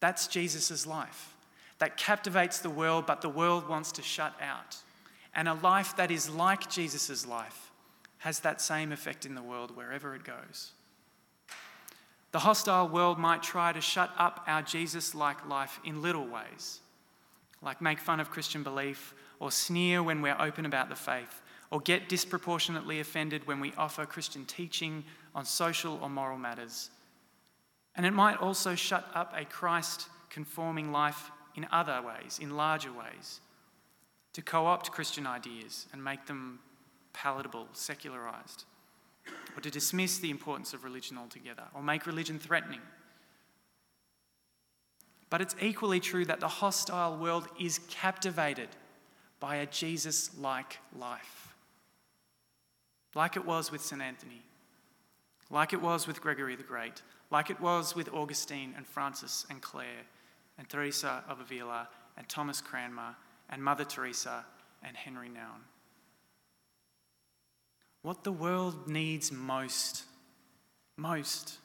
That's 0.00 0.26
Jesus' 0.26 0.86
life 0.86 1.34
that 1.78 1.96
captivates 1.96 2.58
the 2.58 2.70
world, 2.70 3.06
but 3.06 3.20
the 3.20 3.28
world 3.28 3.68
wants 3.68 3.92
to 3.92 4.02
shut 4.02 4.34
out. 4.40 4.76
And 5.34 5.48
a 5.48 5.54
life 5.54 5.96
that 5.96 6.10
is 6.10 6.28
like 6.28 6.68
Jesus' 6.68 7.26
life 7.26 7.70
has 8.18 8.40
that 8.40 8.60
same 8.60 8.92
effect 8.92 9.24
in 9.24 9.34
the 9.34 9.42
world 9.42 9.76
wherever 9.76 10.14
it 10.14 10.24
goes. 10.24 10.72
The 12.32 12.40
hostile 12.40 12.88
world 12.88 13.18
might 13.18 13.42
try 13.42 13.72
to 13.72 13.80
shut 13.80 14.10
up 14.18 14.44
our 14.46 14.62
Jesus 14.62 15.14
like 15.14 15.48
life 15.48 15.80
in 15.84 16.02
little 16.02 16.26
ways, 16.26 16.80
like 17.62 17.80
make 17.80 18.00
fun 18.00 18.20
of 18.20 18.30
Christian 18.30 18.62
belief 18.62 19.14
or 19.40 19.50
sneer 19.50 20.02
when 20.02 20.20
we're 20.20 20.36
open 20.38 20.66
about 20.66 20.88
the 20.88 20.96
faith 20.96 21.42
or 21.70 21.80
get 21.80 22.08
disproportionately 22.08 23.00
offended 23.00 23.46
when 23.46 23.60
we 23.60 23.72
offer 23.76 24.04
Christian 24.04 24.44
teaching 24.44 25.04
on 25.38 25.44
social 25.44 26.00
or 26.02 26.10
moral 26.10 26.36
matters. 26.36 26.90
And 27.94 28.04
it 28.04 28.10
might 28.10 28.38
also 28.38 28.74
shut 28.74 29.08
up 29.14 29.32
a 29.36 29.44
Christ 29.44 30.08
conforming 30.30 30.90
life 30.90 31.30
in 31.54 31.64
other 31.70 32.02
ways, 32.02 32.40
in 32.42 32.56
larger 32.56 32.90
ways, 32.92 33.40
to 34.32 34.42
co 34.42 34.66
opt 34.66 34.90
Christian 34.90 35.28
ideas 35.28 35.86
and 35.92 36.02
make 36.02 36.26
them 36.26 36.58
palatable, 37.12 37.68
secularized, 37.72 38.64
or 39.56 39.60
to 39.60 39.70
dismiss 39.70 40.18
the 40.18 40.30
importance 40.30 40.74
of 40.74 40.82
religion 40.82 41.16
altogether, 41.16 41.64
or 41.72 41.82
make 41.84 42.04
religion 42.04 42.40
threatening. 42.40 42.80
But 45.30 45.40
it's 45.40 45.54
equally 45.60 46.00
true 46.00 46.24
that 46.24 46.40
the 46.40 46.48
hostile 46.48 47.16
world 47.16 47.46
is 47.60 47.78
captivated 47.88 48.70
by 49.38 49.56
a 49.56 49.66
Jesus 49.66 50.36
like 50.36 50.78
life 50.98 51.48
like 53.14 53.36
it 53.36 53.44
was 53.44 53.72
with 53.72 53.82
St. 53.82 54.00
Anthony, 54.00 54.42
like 55.50 55.72
it 55.72 55.80
was 55.80 56.06
with 56.06 56.20
Gregory 56.20 56.56
the 56.56 56.62
Great, 56.62 57.02
like 57.30 57.50
it 57.50 57.60
was 57.60 57.94
with 57.94 58.12
Augustine 58.12 58.74
and 58.76 58.86
Francis 58.86 59.46
and 59.50 59.62
Clare 59.62 60.06
and 60.58 60.68
Teresa 60.68 61.24
of 61.28 61.40
Avila 61.40 61.88
and 62.16 62.28
Thomas 62.28 62.60
Cranmer 62.60 63.16
and 63.48 63.62
Mother 63.62 63.84
Teresa 63.84 64.44
and 64.82 64.96
Henri 64.96 65.28
Nouwen. 65.28 65.62
What 68.02 68.24
the 68.24 68.32
world 68.32 68.88
needs 68.88 69.32
most, 69.32 70.04
most, 70.96 71.58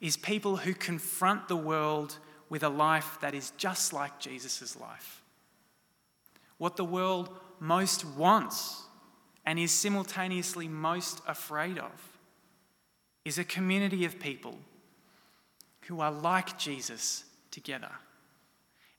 is 0.00 0.16
people 0.16 0.56
who 0.56 0.74
confront 0.74 1.48
the 1.48 1.56
world 1.56 2.18
with 2.48 2.62
a 2.62 2.68
life 2.68 3.18
that 3.20 3.34
is 3.34 3.52
just 3.56 3.92
like 3.92 4.18
Jesus' 4.18 4.76
life. 4.78 5.22
What 6.58 6.76
the 6.76 6.84
world 6.84 7.30
most 7.60 8.04
wants 8.04 8.82
and 9.46 9.58
is 9.58 9.72
simultaneously 9.72 10.68
most 10.68 11.22
afraid 11.26 11.78
of 11.78 12.11
is 13.24 13.38
a 13.38 13.44
community 13.44 14.04
of 14.04 14.18
people 14.18 14.58
who 15.82 16.00
are 16.00 16.10
like 16.10 16.58
Jesus 16.58 17.24
together 17.50 17.90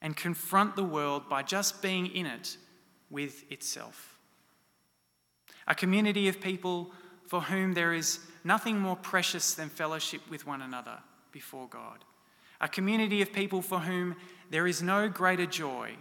and 0.02 0.16
confront 0.16 0.76
the 0.76 0.84
world 0.84 1.30
by 1.30 1.44
just 1.44 1.82
being 1.82 2.08
in 2.08 2.26
it 2.26 2.58
with 3.10 3.50
itself. 3.52 4.18
A 5.68 5.76
community 5.76 6.28
of 6.28 6.42
people 6.42 6.92
for 7.28 7.42
whom 7.42 7.74
there 7.74 7.94
is 7.94 8.20
nothing 8.44 8.80
more 8.80 8.98
precious 8.98 9.54
than 9.54 9.70
fellowship 9.70 10.22
with 10.30 10.46
one 10.46 10.62
another 10.62 11.00
before 11.32 11.68
God. 11.68 12.04
A 12.60 12.68
community 12.68 13.22
of 13.22 13.32
people 13.32 13.62
for 13.62 13.80
whom 13.80 14.16
there 14.50 14.68
is 14.68 14.82
no 14.82 15.10
greater 15.10 15.46
joy 15.46 15.92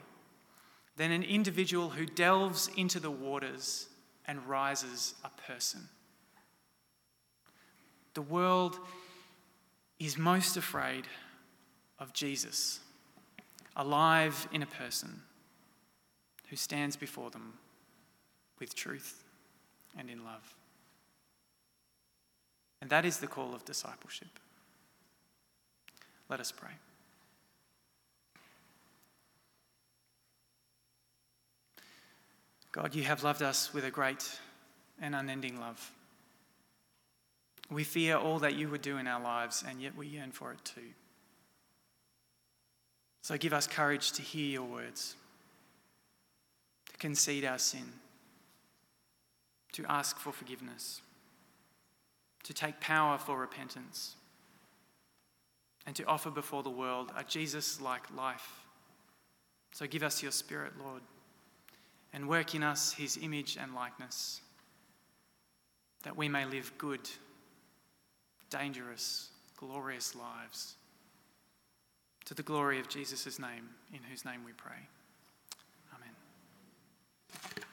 than 0.96 1.10
an 1.10 1.22
individual 1.22 1.90
who 1.90 2.06
delves 2.06 2.68
into 2.76 3.00
the 3.00 3.10
waters 3.10 3.88
and 4.26 4.46
rises 4.46 5.14
a 5.24 5.30
person. 5.50 5.88
The 8.14 8.22
world 8.22 8.78
is 9.98 10.18
most 10.18 10.56
afraid 10.56 11.06
of 11.98 12.12
Jesus, 12.12 12.80
alive 13.76 14.48
in 14.52 14.62
a 14.62 14.66
person 14.66 15.22
who 16.48 16.56
stands 16.56 16.96
before 16.96 17.30
them 17.30 17.54
with 18.58 18.74
truth 18.74 19.24
and 19.98 20.10
in 20.10 20.24
love. 20.24 20.54
And 22.80 22.90
that 22.90 23.04
is 23.04 23.18
the 23.18 23.28
call 23.28 23.54
of 23.54 23.64
discipleship. 23.64 24.40
Let 26.28 26.40
us 26.40 26.52
pray. 26.52 26.72
God, 32.72 32.94
you 32.94 33.04
have 33.04 33.22
loved 33.22 33.42
us 33.42 33.72
with 33.72 33.84
a 33.84 33.90
great 33.90 34.28
and 35.00 35.14
unending 35.14 35.60
love. 35.60 35.92
We 37.72 37.84
fear 37.84 38.16
all 38.16 38.38
that 38.40 38.54
you 38.54 38.68
would 38.68 38.82
do 38.82 38.98
in 38.98 39.06
our 39.06 39.22
lives, 39.22 39.64
and 39.66 39.80
yet 39.80 39.96
we 39.96 40.06
yearn 40.06 40.30
for 40.30 40.52
it 40.52 40.64
too. 40.64 40.92
So 43.22 43.36
give 43.36 43.52
us 43.52 43.66
courage 43.66 44.12
to 44.12 44.22
hear 44.22 44.46
your 44.46 44.64
words, 44.64 45.16
to 46.90 46.96
concede 46.98 47.44
our 47.44 47.58
sin, 47.58 47.92
to 49.72 49.84
ask 49.88 50.18
for 50.18 50.32
forgiveness, 50.32 51.00
to 52.42 52.52
take 52.52 52.80
power 52.80 53.16
for 53.16 53.38
repentance, 53.38 54.16
and 55.86 55.96
to 55.96 56.04
offer 56.04 56.30
before 56.30 56.62
the 56.62 56.70
world 56.70 57.12
a 57.16 57.24
Jesus 57.24 57.80
like 57.80 58.02
life. 58.14 58.64
So 59.72 59.86
give 59.86 60.02
us 60.02 60.22
your 60.22 60.32
spirit, 60.32 60.72
Lord 60.84 61.02
and 62.12 62.28
work 62.28 62.54
in 62.54 62.62
us 62.62 62.92
his 62.92 63.18
image 63.20 63.56
and 63.60 63.74
likeness, 63.74 64.40
that 66.02 66.16
we 66.16 66.28
may 66.28 66.44
live 66.44 66.72
good, 66.78 67.08
dangerous, 68.52 69.30
glorious 69.56 70.14
lives. 70.14 70.74
To 72.26 72.34
the 72.34 72.42
glory 72.42 72.78
of 72.78 72.88
Jesus' 72.88 73.38
name, 73.38 73.70
in 73.92 74.00
whose 74.08 74.24
name 74.24 74.44
we 74.44 74.52
pray. 74.52 74.88
Amen. 75.94 77.64